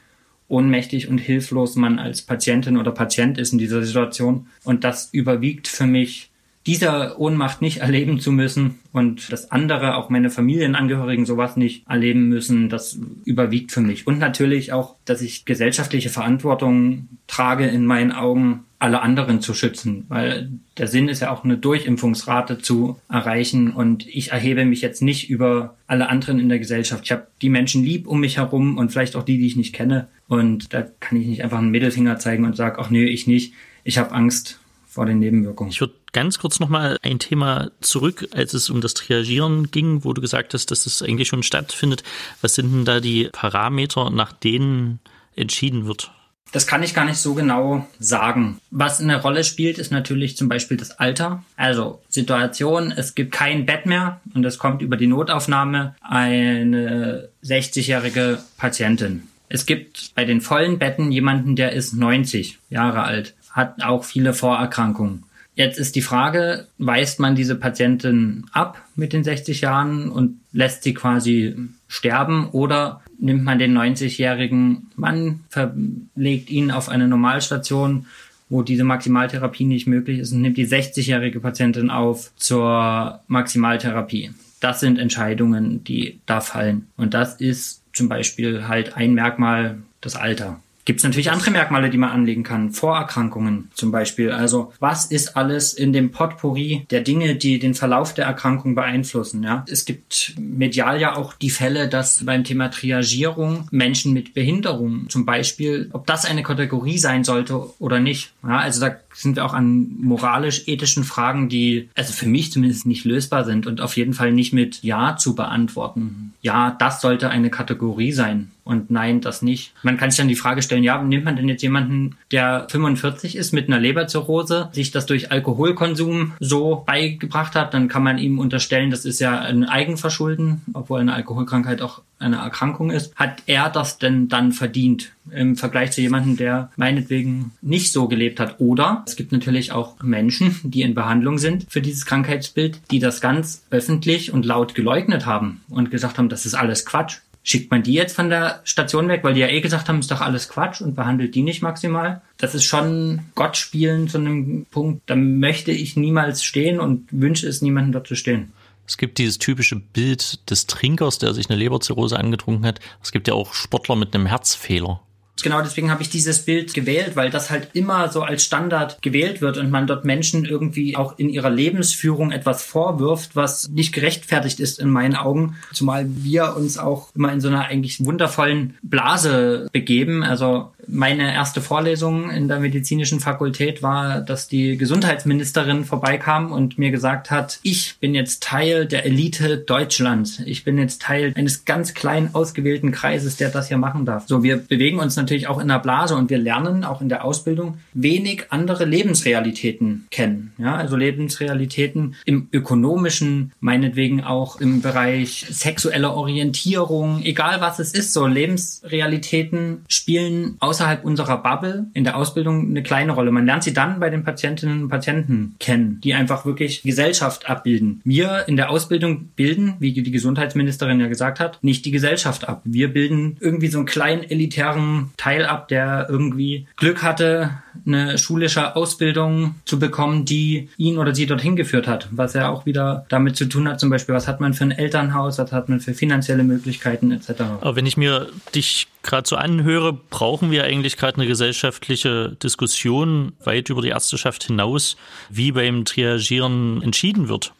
ohnmächtig 0.48 1.08
und 1.08 1.18
hilflos 1.18 1.76
man 1.76 1.98
als 1.98 2.22
Patientin 2.22 2.78
oder 2.78 2.90
Patient 2.90 3.36
ist 3.36 3.52
in 3.52 3.58
dieser 3.58 3.82
Situation. 3.82 4.46
Und 4.64 4.82
das 4.82 5.10
überwiegt 5.12 5.68
für 5.68 5.86
mich 5.86 6.30
dieser 6.66 7.20
Ohnmacht 7.20 7.60
nicht 7.60 7.78
erleben 7.78 8.20
zu 8.20 8.32
müssen 8.32 8.78
und 8.92 9.30
dass 9.30 9.50
andere, 9.50 9.96
auch 9.96 10.08
meine 10.08 10.30
Familienangehörigen, 10.30 11.26
sowas 11.26 11.56
nicht 11.56 11.86
erleben 11.88 12.28
müssen, 12.28 12.70
das 12.70 12.98
überwiegt 13.24 13.70
für 13.70 13.82
mich. 13.82 14.06
Und 14.06 14.18
natürlich 14.18 14.72
auch, 14.72 14.96
dass 15.04 15.20
ich 15.20 15.44
gesellschaftliche 15.44 16.08
Verantwortung 16.08 17.08
trage, 17.26 17.66
in 17.66 17.84
meinen 17.84 18.12
Augen 18.12 18.64
alle 18.78 19.00
anderen 19.00 19.40
zu 19.40 19.54
schützen, 19.54 20.04
weil 20.08 20.50
der 20.76 20.88
Sinn 20.88 21.08
ist 21.08 21.20
ja 21.20 21.30
auch 21.30 21.44
eine 21.44 21.56
Durchimpfungsrate 21.56 22.58
zu 22.58 22.98
erreichen 23.08 23.72
und 23.72 24.06
ich 24.06 24.32
erhebe 24.32 24.66
mich 24.66 24.82
jetzt 24.82 25.00
nicht 25.00 25.30
über 25.30 25.76
alle 25.86 26.08
anderen 26.10 26.38
in 26.38 26.50
der 26.50 26.58
Gesellschaft. 26.58 27.04
Ich 27.04 27.12
habe 27.12 27.26
die 27.40 27.48
Menschen 27.48 27.82
lieb 27.82 28.06
um 28.06 28.20
mich 28.20 28.36
herum 28.36 28.76
und 28.76 28.90
vielleicht 28.90 29.16
auch 29.16 29.22
die, 29.22 29.38
die 29.38 29.46
ich 29.46 29.56
nicht 29.56 29.74
kenne 29.74 30.08
und 30.28 30.74
da 30.74 30.82
kann 31.00 31.18
ich 31.18 31.26
nicht 31.26 31.42
einfach 31.42 31.58
einen 31.58 31.70
Mittelfinger 31.70 32.18
zeigen 32.18 32.44
und 32.44 32.56
sagen, 32.56 32.76
ach 32.78 32.90
nö, 32.90 33.04
ich 33.04 33.26
nicht. 33.26 33.54
Ich 33.84 33.96
habe 33.96 34.12
Angst 34.12 34.60
vor 34.86 35.06
den 35.06 35.18
Nebenwirkungen. 35.18 35.70
Ich 35.70 35.80
würde 35.80 35.94
ganz 36.14 36.38
kurz 36.38 36.60
nochmal 36.60 36.96
ein 37.02 37.18
Thema 37.18 37.70
zurück, 37.82 38.28
als 38.32 38.54
es 38.54 38.70
um 38.70 38.80
das 38.80 38.94
Triagieren 38.94 39.70
ging, 39.70 40.04
wo 40.04 40.14
du 40.14 40.22
gesagt 40.22 40.54
hast, 40.54 40.70
dass 40.70 40.86
es 40.86 41.02
eigentlich 41.02 41.28
schon 41.28 41.42
stattfindet. 41.42 42.02
Was 42.40 42.54
sind 42.54 42.72
denn 42.72 42.84
da 42.86 43.00
die 43.00 43.28
Parameter, 43.30 44.08
nach 44.08 44.32
denen 44.32 45.00
entschieden 45.36 45.86
wird? 45.86 46.10
Das 46.52 46.66
kann 46.66 46.84
ich 46.84 46.94
gar 46.94 47.04
nicht 47.04 47.18
so 47.18 47.34
genau 47.34 47.86
sagen. 47.98 48.60
Was 48.70 49.00
eine 49.00 49.20
Rolle 49.20 49.42
spielt, 49.42 49.76
ist 49.76 49.90
natürlich 49.90 50.36
zum 50.36 50.48
Beispiel 50.48 50.76
das 50.76 50.92
Alter. 50.92 51.42
Also 51.56 52.00
Situation, 52.08 52.92
es 52.92 53.14
gibt 53.16 53.32
kein 53.32 53.66
Bett 53.66 53.86
mehr 53.86 54.20
und 54.34 54.44
es 54.44 54.58
kommt 54.58 54.80
über 54.80 54.96
die 54.96 55.08
Notaufnahme 55.08 55.96
eine 56.00 57.28
60-jährige 57.44 58.38
Patientin. 58.56 59.24
Es 59.48 59.66
gibt 59.66 60.14
bei 60.14 60.24
den 60.24 60.40
vollen 60.40 60.78
Betten 60.78 61.10
jemanden, 61.10 61.56
der 61.56 61.72
ist 61.72 61.92
90 61.92 62.58
Jahre 62.70 63.02
alt 63.02 63.34
hat 63.54 63.82
auch 63.84 64.04
viele 64.04 64.34
Vorerkrankungen. 64.34 65.22
Jetzt 65.56 65.78
ist 65.78 65.94
die 65.94 66.02
Frage, 66.02 66.66
weist 66.78 67.20
man 67.20 67.36
diese 67.36 67.54
Patientin 67.54 68.46
ab 68.52 68.82
mit 68.96 69.12
den 69.12 69.22
60 69.22 69.60
Jahren 69.60 70.08
und 70.08 70.40
lässt 70.52 70.82
sie 70.82 70.94
quasi 70.94 71.54
sterben 71.86 72.48
oder 72.50 73.02
nimmt 73.20 73.44
man 73.44 73.60
den 73.60 73.76
90-jährigen 73.76 74.90
Mann, 74.96 75.40
verlegt 75.48 76.50
ihn 76.50 76.72
auf 76.72 76.88
eine 76.88 77.06
Normalstation, 77.06 78.06
wo 78.48 78.62
diese 78.62 78.84
Maximaltherapie 78.84 79.64
nicht 79.64 79.86
möglich 79.86 80.18
ist 80.18 80.32
und 80.32 80.42
nimmt 80.42 80.56
die 80.56 80.66
60-jährige 80.66 81.40
Patientin 81.40 81.90
auf 81.90 82.32
zur 82.36 83.20
Maximaltherapie. 83.28 84.32
Das 84.58 84.80
sind 84.80 84.98
Entscheidungen, 84.98 85.84
die 85.84 86.18
da 86.26 86.40
fallen. 86.40 86.88
Und 86.96 87.14
das 87.14 87.36
ist 87.40 87.82
zum 87.92 88.08
Beispiel 88.08 88.66
halt 88.66 88.96
ein 88.96 89.14
Merkmal 89.14 89.78
das 90.00 90.16
Alter 90.16 90.60
gibt 90.84 91.00
es 91.00 91.04
natürlich 91.04 91.30
andere 91.30 91.50
Merkmale, 91.50 91.90
die 91.90 91.98
man 91.98 92.10
anlegen 92.10 92.42
kann. 92.42 92.70
Vorerkrankungen 92.70 93.70
zum 93.74 93.90
Beispiel. 93.90 94.30
Also 94.30 94.72
was 94.80 95.06
ist 95.06 95.36
alles 95.36 95.72
in 95.72 95.92
dem 95.92 96.10
Potpourri 96.10 96.86
der 96.90 97.00
Dinge, 97.00 97.36
die 97.36 97.58
den 97.58 97.74
Verlauf 97.74 98.14
der 98.14 98.26
Erkrankung 98.26 98.74
beeinflussen? 98.74 99.42
Ja? 99.42 99.64
Es 99.68 99.84
gibt 99.84 100.34
medial 100.38 101.00
ja 101.00 101.16
auch 101.16 101.34
die 101.34 101.50
Fälle, 101.50 101.88
dass 101.88 102.24
beim 102.24 102.44
Thema 102.44 102.68
Triagierung 102.70 103.68
Menschen 103.70 104.12
mit 104.12 104.34
Behinderung 104.34 105.08
zum 105.08 105.24
Beispiel, 105.24 105.88
ob 105.92 106.06
das 106.06 106.24
eine 106.24 106.42
Kategorie 106.42 106.98
sein 106.98 107.24
sollte 107.24 107.80
oder 107.80 108.00
nicht. 108.00 108.32
Ja, 108.42 108.58
also 108.58 108.80
da 108.80 108.90
sind 109.14 109.36
wir 109.36 109.44
auch 109.44 109.54
an 109.54 109.88
moralisch-ethischen 110.00 111.04
Fragen, 111.04 111.48
die 111.48 111.88
also 111.94 112.12
für 112.12 112.26
mich 112.26 112.52
zumindest 112.52 112.86
nicht 112.86 113.04
lösbar 113.04 113.44
sind 113.44 113.66
und 113.66 113.80
auf 113.80 113.96
jeden 113.96 114.12
Fall 114.12 114.32
nicht 114.32 114.52
mit 114.52 114.82
Ja 114.82 115.16
zu 115.16 115.34
beantworten. 115.34 116.34
Ja, 116.42 116.76
das 116.78 117.00
sollte 117.00 117.30
eine 117.30 117.50
Kategorie 117.50 118.12
sein 118.12 118.50
und 118.64 118.90
nein, 118.90 119.20
das 119.20 119.42
nicht. 119.42 119.72
Man 119.82 119.96
kann 119.96 120.10
sich 120.10 120.18
dann 120.18 120.28
die 120.28 120.34
Frage 120.34 120.62
stellen, 120.62 120.82
ja, 120.82 121.00
nimmt 121.00 121.24
man 121.24 121.36
denn 121.36 121.48
jetzt 121.48 121.62
jemanden, 121.62 122.16
der 122.30 122.66
45 122.70 123.36
ist 123.36 123.52
mit 123.52 123.68
einer 123.68 123.78
Leberzirrhose, 123.78 124.70
sich 124.72 124.90
das 124.90 125.06
durch 125.06 125.30
Alkoholkonsum 125.30 126.32
so 126.40 126.82
beigebracht 126.86 127.54
hat, 127.54 127.74
dann 127.74 127.88
kann 127.88 128.02
man 128.02 128.18
ihm 128.18 128.38
unterstellen, 128.38 128.90
das 128.90 129.04
ist 129.04 129.20
ja 129.20 129.38
ein 129.38 129.64
Eigenverschulden, 129.64 130.62
obwohl 130.72 131.00
eine 131.00 131.14
Alkoholkrankheit 131.14 131.82
auch 131.82 132.02
eine 132.18 132.36
Erkrankung 132.36 132.90
ist. 132.90 133.14
Hat 133.16 133.42
er 133.46 133.68
das 133.68 133.98
denn 133.98 134.28
dann 134.28 134.52
verdient 134.52 135.12
im 135.30 135.56
Vergleich 135.56 135.92
zu 135.92 136.00
jemandem, 136.00 136.36
der 136.36 136.70
meinetwegen 136.76 137.52
nicht 137.62 137.92
so 137.92 138.08
gelebt 138.08 138.40
hat? 138.40 138.60
Oder 138.60 139.04
es 139.06 139.16
gibt 139.16 139.32
natürlich 139.32 139.72
auch 139.72 140.02
Menschen, 140.02 140.56
die 140.62 140.82
in 140.82 140.94
Behandlung 140.94 141.38
sind 141.38 141.66
für 141.68 141.80
dieses 141.80 142.06
Krankheitsbild, 142.06 142.80
die 142.90 142.98
das 142.98 143.20
ganz 143.20 143.64
öffentlich 143.70 144.32
und 144.32 144.44
laut 144.44 144.74
geleugnet 144.74 145.26
haben 145.26 145.62
und 145.68 145.90
gesagt 145.90 146.18
haben, 146.18 146.28
das 146.28 146.46
ist 146.46 146.54
alles 146.54 146.84
Quatsch. 146.84 147.18
Schickt 147.46 147.70
man 147.70 147.82
die 147.82 147.92
jetzt 147.92 148.16
von 148.16 148.30
der 148.30 148.62
Station 148.64 149.08
weg, 149.08 149.22
weil 149.22 149.34
die 149.34 149.40
ja 149.40 149.48
eh 149.48 149.60
gesagt 149.60 149.90
haben, 149.90 149.98
ist 149.98 150.10
doch 150.10 150.22
alles 150.22 150.48
Quatsch 150.48 150.80
und 150.80 150.94
behandelt 150.94 151.34
die 151.34 151.42
nicht 151.42 151.60
maximal? 151.60 152.22
Das 152.38 152.54
ist 152.54 152.64
schon 152.64 153.20
Gott 153.34 153.58
spielen 153.58 154.08
zu 154.08 154.16
einem 154.16 154.64
Punkt, 154.70 155.02
da 155.06 155.14
möchte 155.14 155.70
ich 155.70 155.94
niemals 155.94 156.42
stehen 156.42 156.80
und 156.80 157.06
wünsche 157.10 157.46
es 157.46 157.60
niemandem 157.60 157.92
dort 157.92 158.06
zu 158.06 158.14
stehen. 158.14 158.52
Es 158.86 158.96
gibt 158.96 159.18
dieses 159.18 159.38
typische 159.38 159.76
Bild 159.76 160.50
des 160.50 160.66
Trinkers, 160.66 161.18
der 161.18 161.34
sich 161.34 161.48
eine 161.48 161.58
Leberzirrhose 161.58 162.18
angetrunken 162.18 162.66
hat. 162.66 162.80
Es 163.02 163.12
gibt 163.12 163.28
ja 163.28 163.34
auch 163.34 163.54
Sportler 163.54 163.96
mit 163.96 164.14
einem 164.14 164.26
Herzfehler. 164.26 165.00
Genau 165.42 165.60
deswegen 165.62 165.90
habe 165.90 166.02
ich 166.02 166.10
dieses 166.10 166.44
Bild 166.44 166.74
gewählt, 166.74 167.16
weil 167.16 167.30
das 167.30 167.50
halt 167.50 167.68
immer 167.72 168.08
so 168.10 168.22
als 168.22 168.44
Standard 168.44 169.02
gewählt 169.02 169.40
wird 169.40 169.58
und 169.58 169.70
man 169.70 169.86
dort 169.86 170.04
Menschen 170.04 170.44
irgendwie 170.44 170.96
auch 170.96 171.18
in 171.18 171.28
ihrer 171.28 171.50
Lebensführung 171.50 172.30
etwas 172.30 172.62
vorwirft, 172.62 173.34
was 173.34 173.68
nicht 173.68 173.92
gerechtfertigt 173.92 174.60
ist 174.60 174.78
in 174.78 174.90
meinen 174.90 175.16
Augen. 175.16 175.56
Zumal 175.72 176.06
wir 176.08 176.56
uns 176.56 176.78
auch 176.78 177.08
immer 177.14 177.32
in 177.32 177.40
so 177.40 177.48
einer 177.48 177.66
eigentlich 177.66 178.04
wundervollen 178.04 178.78
Blase 178.82 179.68
begeben. 179.72 180.22
Also 180.22 180.72
meine 180.88 181.32
erste 181.32 181.60
Vorlesung 181.60 182.30
in 182.30 182.48
der 182.48 182.60
medizinischen 182.60 183.20
Fakultät 183.20 183.82
war, 183.82 184.20
dass 184.20 184.48
die 184.48 184.76
Gesundheitsministerin 184.76 185.84
vorbeikam 185.84 186.52
und 186.52 186.78
mir 186.78 186.90
gesagt 186.90 187.30
hat, 187.30 187.58
ich 187.62 187.96
bin 188.00 188.14
jetzt 188.14 188.42
Teil 188.42 188.86
der 188.86 189.04
Elite 189.04 189.58
Deutschlands. 189.58 190.40
Ich 190.44 190.64
bin 190.64 190.78
jetzt 190.78 191.02
Teil 191.02 191.32
eines 191.36 191.64
ganz 191.64 191.94
kleinen 191.94 192.34
ausgewählten 192.34 192.92
Kreises, 192.92 193.36
der 193.36 193.50
das 193.50 193.68
hier 193.68 193.78
machen 193.78 194.04
darf. 194.04 194.26
So, 194.26 194.42
wir 194.42 194.56
bewegen 194.56 194.98
uns 194.98 195.16
natürlich 195.16 195.48
auch 195.48 195.60
in 195.60 195.68
der 195.68 195.78
Blase 195.78 196.16
und 196.16 196.30
wir 196.30 196.38
lernen 196.38 196.84
auch 196.84 197.00
in 197.00 197.08
der 197.08 197.24
Ausbildung 197.24 197.78
wenig 197.92 198.46
andere 198.50 198.84
Lebensrealitäten 198.84 200.06
kennen. 200.10 200.52
Ja, 200.58 200.76
also 200.76 200.96
Lebensrealitäten 200.96 202.16
im 202.24 202.48
ökonomischen, 202.52 203.52
meinetwegen 203.60 204.22
auch 204.22 204.60
im 204.60 204.82
Bereich 204.82 205.46
sexueller 205.50 206.14
Orientierung, 206.14 207.22
egal 207.22 207.60
was 207.60 207.78
es 207.78 207.92
ist, 207.92 208.12
so 208.12 208.26
Lebensrealitäten 208.26 209.84
spielen 209.88 210.56
aus 210.60 210.73
außerhalb 210.74 211.04
unserer 211.04 211.38
Bubble 211.38 211.86
in 211.94 212.02
der 212.02 212.16
Ausbildung 212.16 212.68
eine 212.68 212.82
kleine 212.82 213.12
Rolle. 213.12 213.30
Man 213.30 213.46
lernt 213.46 213.62
sie 213.62 213.72
dann 213.72 214.00
bei 214.00 214.10
den 214.10 214.24
Patientinnen 214.24 214.82
und 214.82 214.88
Patienten 214.88 215.54
kennen, 215.60 216.00
die 216.02 216.14
einfach 216.14 216.44
wirklich 216.44 216.82
Gesellschaft 216.82 217.48
abbilden. 217.48 218.00
Wir 218.04 218.44
in 218.48 218.56
der 218.56 218.70
Ausbildung 218.70 219.28
bilden, 219.36 219.74
wie 219.78 219.92
die 219.92 220.10
Gesundheitsministerin 220.10 220.98
ja 220.98 221.06
gesagt 221.06 221.38
hat, 221.38 221.62
nicht 221.62 221.84
die 221.84 221.92
Gesellschaft 221.92 222.48
ab. 222.48 222.62
Wir 222.64 222.92
bilden 222.92 223.36
irgendwie 223.38 223.68
so 223.68 223.78
einen 223.78 223.86
kleinen 223.86 224.24
elitären 224.24 225.12
Teil 225.16 225.46
ab, 225.46 225.68
der 225.68 226.08
irgendwie 226.08 226.66
Glück 226.76 227.04
hatte, 227.04 227.50
eine 227.86 228.18
schulische 228.18 228.76
Ausbildung 228.76 229.56
zu 229.64 229.78
bekommen, 229.78 230.24
die 230.24 230.68
ihn 230.76 230.98
oder 230.98 231.14
sie 231.14 231.26
dorthin 231.26 231.56
geführt 231.56 231.86
hat. 231.86 232.08
Was 232.10 232.34
ja 232.34 232.48
auch 232.48 232.66
wieder 232.66 233.06
damit 233.08 233.36
zu 233.36 233.46
tun 233.46 233.68
hat, 233.68 233.80
zum 233.80 233.90
Beispiel, 233.90 234.14
was 234.14 234.28
hat 234.28 234.40
man 234.40 234.54
für 234.54 234.64
ein 234.64 234.70
Elternhaus, 234.70 235.38
was 235.38 235.52
hat 235.52 235.68
man 235.68 235.80
für 235.80 235.94
finanzielle 235.94 236.44
Möglichkeiten 236.44 237.10
etc. 237.10 237.42
Aber 237.60 237.76
wenn 237.76 237.86
ich 237.86 237.96
mir 237.96 238.28
dich 238.54 238.88
gerade 239.02 239.28
so 239.28 239.36
anhöre, 239.36 239.92
brauchen 239.92 240.50
wir 240.50 240.64
eigentlich 240.64 240.96
gerade 240.96 241.18
eine 241.18 241.26
gesellschaftliche 241.26 242.36
Diskussion 242.42 243.32
weit 243.44 243.68
über 243.70 243.82
die 243.82 243.88
Ärzteschaft 243.88 244.44
hinaus, 244.44 244.96
wie 245.30 245.52
beim 245.52 245.84
Triagieren 245.84 246.82
entschieden 246.82 247.28
wird. 247.28 247.52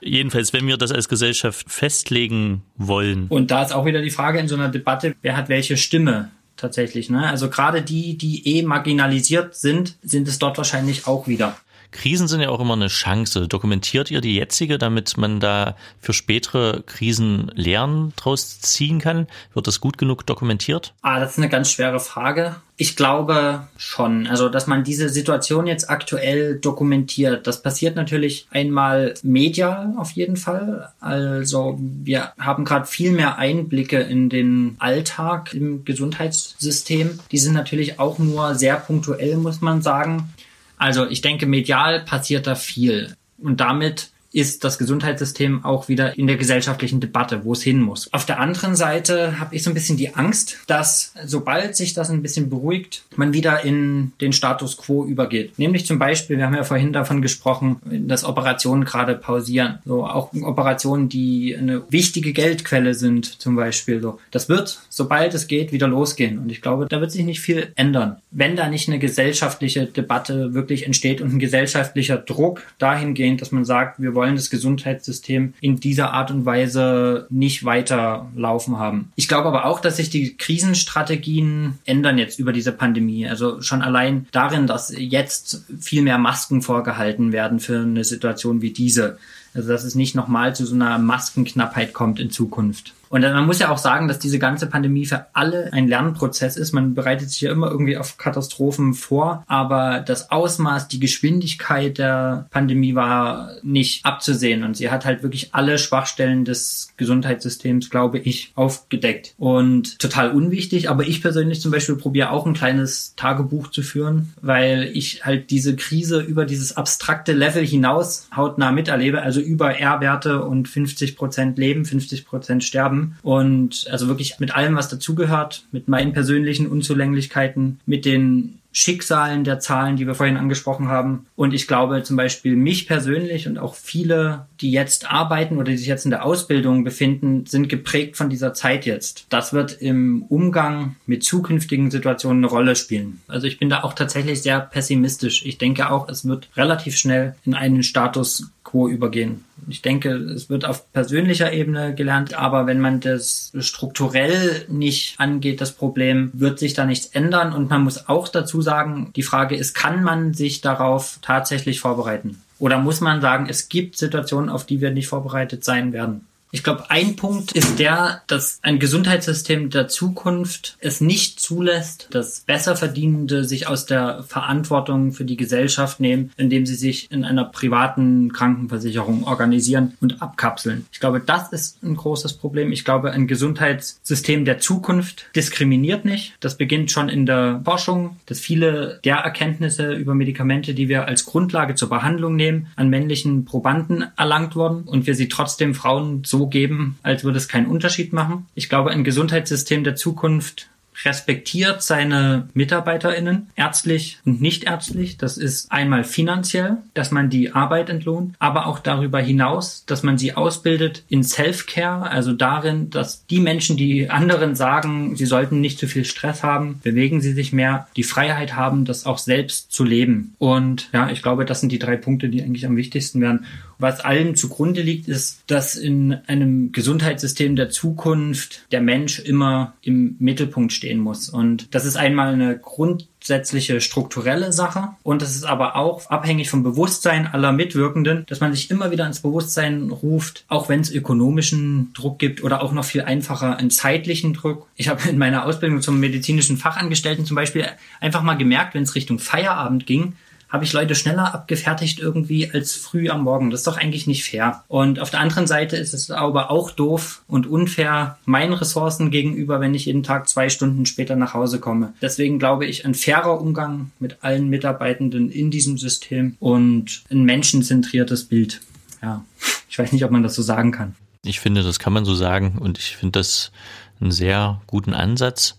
Jedenfalls, 0.00 0.52
wenn 0.52 0.66
wir 0.66 0.76
das 0.76 0.92
als 0.92 1.08
Gesellschaft 1.08 1.70
festlegen 1.70 2.62
wollen. 2.76 3.26
Und 3.28 3.50
da 3.50 3.62
ist 3.62 3.72
auch 3.72 3.84
wieder 3.84 4.02
die 4.02 4.10
Frage 4.10 4.38
in 4.38 4.48
so 4.48 4.54
einer 4.54 4.68
Debatte, 4.68 5.14
wer 5.22 5.36
hat 5.36 5.48
welche 5.48 5.76
Stimme? 5.76 6.30
Tatsächlich. 6.58 7.08
Ne? 7.08 7.26
Also 7.26 7.48
gerade 7.48 7.82
die, 7.82 8.18
die 8.18 8.58
eh 8.58 8.62
marginalisiert 8.62 9.54
sind, 9.54 9.96
sind 10.02 10.28
es 10.28 10.38
dort 10.38 10.58
wahrscheinlich 10.58 11.06
auch 11.06 11.26
wieder. 11.26 11.56
Krisen 11.90 12.28
sind 12.28 12.40
ja 12.40 12.50
auch 12.50 12.60
immer 12.60 12.74
eine 12.74 12.88
Chance. 12.88 13.48
Dokumentiert 13.48 14.10
ihr 14.10 14.20
die 14.20 14.34
jetzige, 14.34 14.78
damit 14.78 15.16
man 15.16 15.40
da 15.40 15.76
für 16.00 16.12
spätere 16.12 16.82
Krisen 16.86 17.50
Lernen 17.54 18.12
draus 18.16 18.60
ziehen 18.60 19.00
kann? 19.00 19.26
Wird 19.54 19.66
das 19.66 19.80
gut 19.80 19.98
genug 19.98 20.26
dokumentiert? 20.26 20.94
Ah, 21.02 21.20
das 21.20 21.32
ist 21.32 21.38
eine 21.38 21.48
ganz 21.48 21.70
schwere 21.70 22.00
Frage. 22.00 22.56
Ich 22.80 22.94
glaube 22.94 23.66
schon. 23.76 24.28
Also, 24.28 24.48
dass 24.48 24.68
man 24.68 24.84
diese 24.84 25.08
Situation 25.08 25.66
jetzt 25.66 25.90
aktuell 25.90 26.60
dokumentiert, 26.60 27.48
das 27.48 27.60
passiert 27.60 27.96
natürlich 27.96 28.46
einmal 28.52 29.14
medial 29.24 29.94
auf 29.96 30.12
jeden 30.12 30.36
Fall. 30.36 30.92
Also, 31.00 31.76
wir 31.80 32.32
haben 32.38 32.64
gerade 32.64 32.86
viel 32.86 33.10
mehr 33.10 33.36
Einblicke 33.36 33.98
in 33.98 34.28
den 34.28 34.76
Alltag 34.78 35.54
im 35.54 35.84
Gesundheitssystem. 35.84 37.18
Die 37.32 37.38
sind 37.38 37.54
natürlich 37.54 37.98
auch 37.98 38.20
nur 38.20 38.54
sehr 38.54 38.76
punktuell, 38.76 39.38
muss 39.38 39.60
man 39.60 39.82
sagen. 39.82 40.32
Also 40.78 41.08
ich 41.08 41.20
denke, 41.20 41.46
medial 41.46 42.00
passiert 42.04 42.46
da 42.46 42.54
viel. 42.54 43.16
Und 43.38 43.60
damit 43.60 44.10
ist 44.32 44.64
das 44.64 44.78
Gesundheitssystem 44.78 45.64
auch 45.64 45.88
wieder 45.88 46.18
in 46.18 46.26
der 46.26 46.36
gesellschaftlichen 46.36 47.00
Debatte, 47.00 47.44
wo 47.44 47.52
es 47.52 47.62
hin 47.62 47.80
muss. 47.80 48.12
Auf 48.12 48.26
der 48.26 48.40
anderen 48.40 48.76
Seite 48.76 49.40
habe 49.40 49.54
ich 49.54 49.62
so 49.62 49.70
ein 49.70 49.74
bisschen 49.74 49.96
die 49.96 50.14
Angst, 50.14 50.58
dass 50.66 51.14
sobald 51.24 51.76
sich 51.76 51.94
das 51.94 52.10
ein 52.10 52.22
bisschen 52.22 52.50
beruhigt, 52.50 53.04
man 53.16 53.32
wieder 53.32 53.64
in 53.64 54.12
den 54.20 54.32
Status 54.32 54.76
quo 54.76 55.04
übergeht. 55.04 55.58
Nämlich 55.58 55.86
zum 55.86 55.98
Beispiel, 55.98 56.36
wir 56.36 56.44
haben 56.44 56.54
ja 56.54 56.64
vorhin 56.64 56.92
davon 56.92 57.22
gesprochen, 57.22 57.80
dass 58.06 58.24
Operationen 58.24 58.84
gerade 58.84 59.14
pausieren. 59.14 59.78
So 59.84 60.04
auch 60.04 60.32
Operationen, 60.42 61.08
die 61.08 61.56
eine 61.56 61.82
wichtige 61.90 62.32
Geldquelle 62.32 62.94
sind, 62.94 63.40
zum 63.40 63.56
Beispiel. 63.56 64.02
So, 64.02 64.18
das 64.30 64.48
wird, 64.48 64.80
sobald 64.90 65.32
es 65.34 65.46
geht, 65.46 65.72
wieder 65.72 65.88
losgehen. 65.88 66.38
Und 66.38 66.50
ich 66.50 66.60
glaube, 66.60 66.86
da 66.86 67.00
wird 67.00 67.12
sich 67.12 67.24
nicht 67.24 67.40
viel 67.40 67.72
ändern, 67.76 68.16
wenn 68.30 68.56
da 68.56 68.68
nicht 68.68 68.88
eine 68.88 68.98
gesellschaftliche 68.98 69.86
Debatte 69.86 70.52
wirklich 70.52 70.84
entsteht 70.84 71.20
und 71.22 71.32
ein 71.32 71.38
gesellschaftlicher 71.38 72.18
Druck 72.18 72.62
dahingehend, 72.78 73.40
dass 73.40 73.52
man 73.52 73.64
sagt, 73.64 74.00
wir 74.00 74.17
wollen 74.18 74.34
das 74.34 74.50
Gesundheitssystem 74.50 75.54
in 75.60 75.78
dieser 75.78 76.12
Art 76.12 76.32
und 76.32 76.44
Weise 76.44 77.28
nicht 77.30 77.64
weiter 77.64 78.28
laufen 78.34 78.76
haben. 78.78 79.12
Ich 79.14 79.28
glaube 79.28 79.46
aber 79.46 79.64
auch, 79.64 79.78
dass 79.78 79.98
sich 79.98 80.10
die 80.10 80.36
Krisenstrategien 80.36 81.78
ändern 81.84 82.18
jetzt 82.18 82.40
über 82.40 82.52
diese 82.52 82.72
Pandemie. 82.72 83.28
Also 83.28 83.62
schon 83.62 83.80
allein 83.80 84.26
darin, 84.32 84.66
dass 84.66 84.92
jetzt 84.96 85.64
viel 85.78 86.02
mehr 86.02 86.18
Masken 86.18 86.62
vorgehalten 86.62 87.30
werden 87.30 87.60
für 87.60 87.78
eine 87.78 88.02
Situation 88.02 88.60
wie 88.60 88.72
diese. 88.72 89.18
Also 89.54 89.68
dass 89.68 89.84
es 89.84 89.94
nicht 89.94 90.16
nochmal 90.16 90.56
zu 90.56 90.66
so 90.66 90.74
einer 90.74 90.98
Maskenknappheit 90.98 91.92
kommt 91.92 92.18
in 92.18 92.32
Zukunft. 92.32 92.94
Und 93.10 93.22
man 93.22 93.46
muss 93.46 93.58
ja 93.58 93.70
auch 93.70 93.78
sagen, 93.78 94.08
dass 94.08 94.18
diese 94.18 94.38
ganze 94.38 94.66
Pandemie 94.66 95.06
für 95.06 95.26
alle 95.32 95.72
ein 95.72 95.88
Lernprozess 95.88 96.56
ist. 96.56 96.72
Man 96.72 96.94
bereitet 96.94 97.30
sich 97.30 97.40
ja 97.42 97.52
immer 97.52 97.70
irgendwie 97.70 97.96
auf 97.96 98.18
Katastrophen 98.18 98.94
vor, 98.94 99.44
aber 99.46 100.00
das 100.00 100.30
Ausmaß, 100.30 100.88
die 100.88 101.00
Geschwindigkeit 101.00 101.98
der 101.98 102.46
Pandemie 102.50 102.94
war 102.94 103.52
nicht 103.62 104.04
abzusehen 104.04 104.64
und 104.64 104.76
sie 104.76 104.90
hat 104.90 105.04
halt 105.04 105.22
wirklich 105.22 105.54
alle 105.54 105.78
Schwachstellen 105.78 106.44
des 106.44 106.92
Gesundheitssystems, 106.96 107.90
glaube 107.90 108.18
ich, 108.18 108.52
aufgedeckt. 108.54 109.34
Und 109.38 109.98
total 109.98 110.30
unwichtig, 110.30 110.90
aber 110.90 111.06
ich 111.06 111.22
persönlich 111.22 111.60
zum 111.60 111.70
Beispiel 111.70 111.96
probiere 111.96 112.30
auch 112.30 112.46
ein 112.46 112.54
kleines 112.54 113.14
Tagebuch 113.16 113.68
zu 113.68 113.82
führen, 113.82 114.32
weil 114.40 114.90
ich 114.92 115.24
halt 115.24 115.50
diese 115.50 115.76
Krise 115.76 116.20
über 116.20 116.44
dieses 116.44 116.76
abstrakte 116.76 117.32
Level 117.32 117.64
hinaus 117.64 118.28
hautnah 118.34 118.72
miterlebe, 118.72 119.22
also 119.22 119.40
über 119.40 119.78
R-Werte 119.78 120.42
und 120.42 120.68
50 120.68 121.16
Prozent 121.16 121.58
Leben, 121.58 121.84
50 121.84 122.26
Prozent 122.26 122.64
Sterben 122.64 122.97
haben. 122.98 123.16
Und 123.22 123.86
also 123.90 124.08
wirklich 124.08 124.38
mit 124.38 124.54
allem, 124.54 124.76
was 124.76 124.88
dazugehört, 124.88 125.64
mit 125.72 125.88
meinen 125.88 126.12
persönlichen 126.12 126.66
Unzulänglichkeiten, 126.66 127.80
mit 127.86 128.04
den 128.04 128.58
Schicksalen 128.70 129.44
der 129.44 129.60
Zahlen, 129.60 129.96
die 129.96 130.06
wir 130.06 130.14
vorhin 130.14 130.36
angesprochen 130.36 130.88
haben. 130.88 131.26
Und 131.34 131.54
ich 131.54 131.66
glaube 131.66 132.02
zum 132.02 132.16
Beispiel 132.16 132.54
mich 132.54 132.86
persönlich 132.86 133.48
und 133.48 133.58
auch 133.58 133.74
viele, 133.74 134.46
die 134.60 134.70
jetzt 134.70 135.10
arbeiten 135.10 135.56
oder 135.56 135.72
die 135.72 135.78
sich 135.78 135.88
jetzt 135.88 136.04
in 136.04 136.10
der 136.10 136.24
Ausbildung 136.24 136.84
befinden, 136.84 137.46
sind 137.46 137.68
geprägt 137.68 138.16
von 138.16 138.28
dieser 138.28 138.52
Zeit 138.52 138.84
jetzt. 138.84 139.26
Das 139.30 139.52
wird 139.52 139.80
im 139.80 140.22
Umgang 140.28 140.96
mit 141.06 141.24
zukünftigen 141.24 141.90
Situationen 141.90 142.44
eine 142.44 142.52
Rolle 142.52 142.76
spielen. 142.76 143.20
Also 143.26 143.46
ich 143.46 143.58
bin 143.58 143.70
da 143.70 143.82
auch 143.82 143.94
tatsächlich 143.94 144.42
sehr 144.42 144.60
pessimistisch. 144.60 145.44
Ich 145.44 145.58
denke 145.58 145.90
auch, 145.90 146.08
es 146.08 146.28
wird 146.28 146.48
relativ 146.54 146.96
schnell 146.96 147.34
in 147.44 147.54
einen 147.54 147.82
Status 147.82 148.50
quo 148.64 148.86
übergehen. 148.86 149.44
Ich 149.68 149.82
denke, 149.82 150.10
es 150.10 150.48
wird 150.48 150.64
auf 150.64 150.92
persönlicher 150.92 151.52
Ebene 151.52 151.94
gelernt, 151.94 152.34
aber 152.34 152.66
wenn 152.66 152.80
man 152.80 153.00
das 153.00 153.52
strukturell 153.58 154.64
nicht 154.68 155.18
angeht, 155.18 155.60
das 155.60 155.72
Problem, 155.72 156.30
wird 156.34 156.58
sich 156.58 156.74
da 156.74 156.84
nichts 156.84 157.06
ändern. 157.06 157.52
Und 157.52 157.70
man 157.70 157.82
muss 157.82 158.08
auch 158.08 158.28
dazu 158.28 158.62
sagen, 158.62 159.12
die 159.16 159.22
Frage 159.22 159.56
ist, 159.56 159.74
kann 159.74 160.02
man 160.02 160.34
sich 160.34 160.60
darauf 160.60 161.18
tatsächlich 161.22 161.80
vorbereiten? 161.80 162.42
Oder 162.58 162.78
muss 162.78 163.00
man 163.00 163.20
sagen, 163.20 163.46
es 163.48 163.68
gibt 163.68 163.96
Situationen, 163.96 164.50
auf 164.50 164.66
die 164.66 164.80
wir 164.80 164.90
nicht 164.90 165.08
vorbereitet 165.08 165.64
sein 165.64 165.92
werden? 165.92 166.26
Ich 166.50 166.62
glaube, 166.62 166.90
ein 166.90 167.16
Punkt 167.16 167.52
ist 167.52 167.78
der, 167.78 168.22
dass 168.26 168.58
ein 168.62 168.78
Gesundheitssystem 168.78 169.68
der 169.68 169.88
Zukunft 169.88 170.78
es 170.80 171.02
nicht 171.02 171.40
zulässt, 171.40 172.08
dass 172.10 172.40
Besserverdienende 172.40 173.44
sich 173.44 173.66
aus 173.66 173.84
der 173.84 174.22
Verantwortung 174.22 175.12
für 175.12 175.26
die 175.26 175.36
Gesellschaft 175.36 176.00
nehmen, 176.00 176.30
indem 176.38 176.64
sie 176.64 176.74
sich 176.74 177.10
in 177.10 177.24
einer 177.24 177.44
privaten 177.44 178.32
Krankenversicherung 178.32 179.24
organisieren 179.24 179.94
und 180.00 180.22
abkapseln. 180.22 180.86
Ich 180.90 181.00
glaube, 181.00 181.20
das 181.20 181.52
ist 181.52 181.82
ein 181.82 181.96
großes 181.96 182.34
Problem. 182.34 182.72
Ich 182.72 182.84
glaube, 182.84 183.10
ein 183.10 183.26
Gesundheitssystem 183.26 184.46
der 184.46 184.58
Zukunft 184.58 185.26
diskriminiert 185.36 186.06
nicht. 186.06 186.34
Das 186.40 186.56
beginnt 186.56 186.90
schon 186.90 187.10
in 187.10 187.26
der 187.26 187.60
Forschung, 187.62 188.16
dass 188.24 188.40
viele 188.40 189.00
der 189.04 189.16
Erkenntnisse 189.16 189.92
über 189.92 190.14
Medikamente, 190.14 190.72
die 190.72 190.88
wir 190.88 191.06
als 191.06 191.26
Grundlage 191.26 191.74
zur 191.74 191.90
Behandlung 191.90 192.36
nehmen, 192.36 192.68
an 192.76 192.88
männlichen 192.88 193.44
Probanden 193.44 194.06
erlangt 194.16 194.56
wurden 194.56 194.84
und 194.84 195.06
wir 195.06 195.14
sie 195.14 195.28
trotzdem 195.28 195.74
Frauen 195.74 196.22
so 196.24 196.37
so 196.38 196.46
geben, 196.46 196.98
als 197.02 197.24
würde 197.24 197.38
es 197.38 197.48
keinen 197.48 197.66
Unterschied 197.66 198.12
machen. 198.12 198.46
Ich 198.54 198.68
glaube, 198.68 198.90
ein 198.90 199.04
Gesundheitssystem 199.04 199.82
der 199.82 199.96
Zukunft 199.96 200.68
respektiert 201.04 201.82
seine 201.82 202.48
MitarbeiterInnen, 202.54 203.48
ärztlich 203.56 204.18
und 204.24 204.40
nicht 204.40 204.64
ärztlich. 204.64 205.16
Das 205.16 205.38
ist 205.38 205.70
einmal 205.70 206.04
finanziell, 206.04 206.78
dass 206.94 207.10
man 207.10 207.30
die 207.30 207.52
Arbeit 207.52 207.88
entlohnt, 207.88 208.34
aber 208.38 208.66
auch 208.66 208.80
darüber 208.80 209.20
hinaus, 209.20 209.84
dass 209.86 210.02
man 210.02 210.18
sie 210.18 210.34
ausbildet 210.34 211.04
in 211.08 211.22
Self-Care, 211.22 212.10
also 212.10 212.32
darin, 212.32 212.90
dass 212.90 213.26
die 213.26 213.40
Menschen, 213.40 213.76
die 213.76 214.10
anderen 214.10 214.56
sagen, 214.56 215.14
sie 215.16 215.26
sollten 215.26 215.60
nicht 215.60 215.78
zu 215.78 215.86
viel 215.86 216.04
Stress 216.04 216.42
haben, 216.42 216.80
bewegen 216.82 217.20
sie 217.20 217.32
sich 217.32 217.52
mehr, 217.52 217.86
die 217.96 218.02
Freiheit 218.02 218.56
haben, 218.56 218.84
das 218.84 219.06
auch 219.06 219.18
selbst 219.18 219.70
zu 219.70 219.84
leben. 219.84 220.34
Und 220.38 220.88
ja, 220.92 221.10
ich 221.10 221.22
glaube, 221.22 221.44
das 221.44 221.60
sind 221.60 221.70
die 221.70 221.78
drei 221.78 221.96
Punkte, 221.96 222.28
die 222.28 222.42
eigentlich 222.42 222.66
am 222.66 222.76
wichtigsten 222.76 223.20
wären. 223.20 223.46
Was 223.78 224.00
allen 224.00 224.34
zugrunde 224.34 224.82
liegt, 224.82 225.08
ist, 225.08 225.42
dass 225.46 225.76
in 225.76 226.18
einem 226.26 226.72
Gesundheitssystem 226.72 227.54
der 227.54 227.70
Zukunft 227.70 228.66
der 228.72 228.80
Mensch 228.80 229.20
immer 229.20 229.74
im 229.82 230.16
Mittelpunkt 230.18 230.72
stehen 230.72 230.98
muss. 230.98 231.28
Und 231.28 231.74
das 231.74 231.84
ist 231.84 231.96
einmal 231.96 232.32
eine 232.32 232.58
grundsätzliche 232.58 233.80
strukturelle 233.80 234.52
Sache 234.52 234.90
und 235.02 235.22
das 235.22 235.36
ist 235.36 235.44
aber 235.44 235.76
auch 235.76 236.10
abhängig 236.10 236.50
vom 236.50 236.62
Bewusstsein 236.62 237.26
aller 237.26 237.52
Mitwirkenden, 237.52 238.24
dass 238.26 238.40
man 238.40 238.52
sich 238.52 238.70
immer 238.70 238.90
wieder 238.90 239.06
ins 239.06 239.20
Bewusstsein 239.20 239.90
ruft, 239.90 240.44
auch 240.48 240.68
wenn 240.68 240.80
es 240.80 240.90
ökonomischen 240.90 241.92
Druck 241.94 242.18
gibt 242.18 242.42
oder 242.42 242.62
auch 242.62 242.72
noch 242.72 242.84
viel 242.84 243.02
einfacher 243.02 243.56
einen 243.56 243.70
zeitlichen 243.70 244.34
Druck. 244.34 244.66
Ich 244.76 244.88
habe 244.88 245.08
in 245.08 245.18
meiner 245.18 245.44
Ausbildung 245.44 245.82
zum 245.82 246.00
medizinischen 246.00 246.56
Fachangestellten 246.56 247.26
zum 247.26 247.36
Beispiel 247.36 247.66
einfach 248.00 248.22
mal 248.22 248.34
gemerkt, 248.34 248.74
wenn 248.74 248.82
es 248.82 248.94
Richtung 248.94 249.18
Feierabend 249.18 249.86
ging, 249.86 250.14
habe 250.48 250.64
ich 250.64 250.72
Leute 250.72 250.94
schneller 250.94 251.34
abgefertigt 251.34 251.98
irgendwie 251.98 252.50
als 252.50 252.74
früh 252.74 253.10
am 253.10 253.24
Morgen. 253.24 253.50
Das 253.50 253.60
ist 253.60 253.66
doch 253.66 253.76
eigentlich 253.76 254.06
nicht 254.06 254.24
fair. 254.24 254.64
Und 254.68 254.98
auf 255.00 255.10
der 255.10 255.20
anderen 255.20 255.46
Seite 255.46 255.76
ist 255.76 255.94
es 255.94 256.10
aber 256.10 256.50
auch 256.50 256.70
doof 256.70 257.22
und 257.28 257.46
unfair 257.46 258.18
meinen 258.24 258.52
Ressourcen 258.52 259.10
gegenüber, 259.10 259.60
wenn 259.60 259.74
ich 259.74 259.86
jeden 259.86 260.02
Tag 260.02 260.28
zwei 260.28 260.48
Stunden 260.48 260.86
später 260.86 261.16
nach 261.16 261.34
Hause 261.34 261.60
komme. 261.60 261.92
Deswegen 262.00 262.38
glaube 262.38 262.66
ich, 262.66 262.84
ein 262.84 262.94
fairer 262.94 263.40
Umgang 263.40 263.90
mit 263.98 264.18
allen 264.22 264.48
Mitarbeitenden 264.48 265.30
in 265.30 265.50
diesem 265.50 265.78
System 265.78 266.36
und 266.40 267.02
ein 267.10 267.24
menschenzentriertes 267.24 268.24
Bild. 268.24 268.60
Ja, 269.02 269.24
ich 269.68 269.78
weiß 269.78 269.92
nicht, 269.92 270.04
ob 270.04 270.10
man 270.10 270.22
das 270.22 270.34
so 270.34 270.42
sagen 270.42 270.72
kann. 270.72 270.94
Ich 271.24 271.40
finde, 271.40 271.62
das 271.62 271.78
kann 271.78 271.92
man 271.92 272.04
so 272.04 272.14
sagen 272.14 272.58
und 272.58 272.78
ich 272.78 272.96
finde 272.96 273.18
das 273.18 273.52
einen 274.00 274.12
sehr 274.12 274.60
guten 274.66 274.94
Ansatz. 274.94 275.56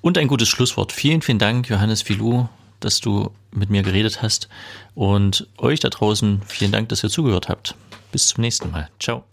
Und 0.00 0.18
ein 0.18 0.28
gutes 0.28 0.48
Schlusswort. 0.48 0.92
Vielen, 0.92 1.20
vielen 1.20 1.40
Dank, 1.40 1.68
Johannes 1.68 2.02
Filou, 2.02 2.48
dass 2.80 3.00
du 3.00 3.30
mit 3.52 3.70
mir 3.70 3.82
geredet 3.82 4.22
hast. 4.22 4.48
Und 4.94 5.48
euch 5.58 5.80
da 5.80 5.88
draußen 5.88 6.42
vielen 6.46 6.72
Dank, 6.72 6.88
dass 6.88 7.02
ihr 7.02 7.10
zugehört 7.10 7.48
habt. 7.48 7.74
Bis 8.12 8.28
zum 8.28 8.42
nächsten 8.42 8.70
Mal. 8.70 8.88
Ciao. 8.98 9.24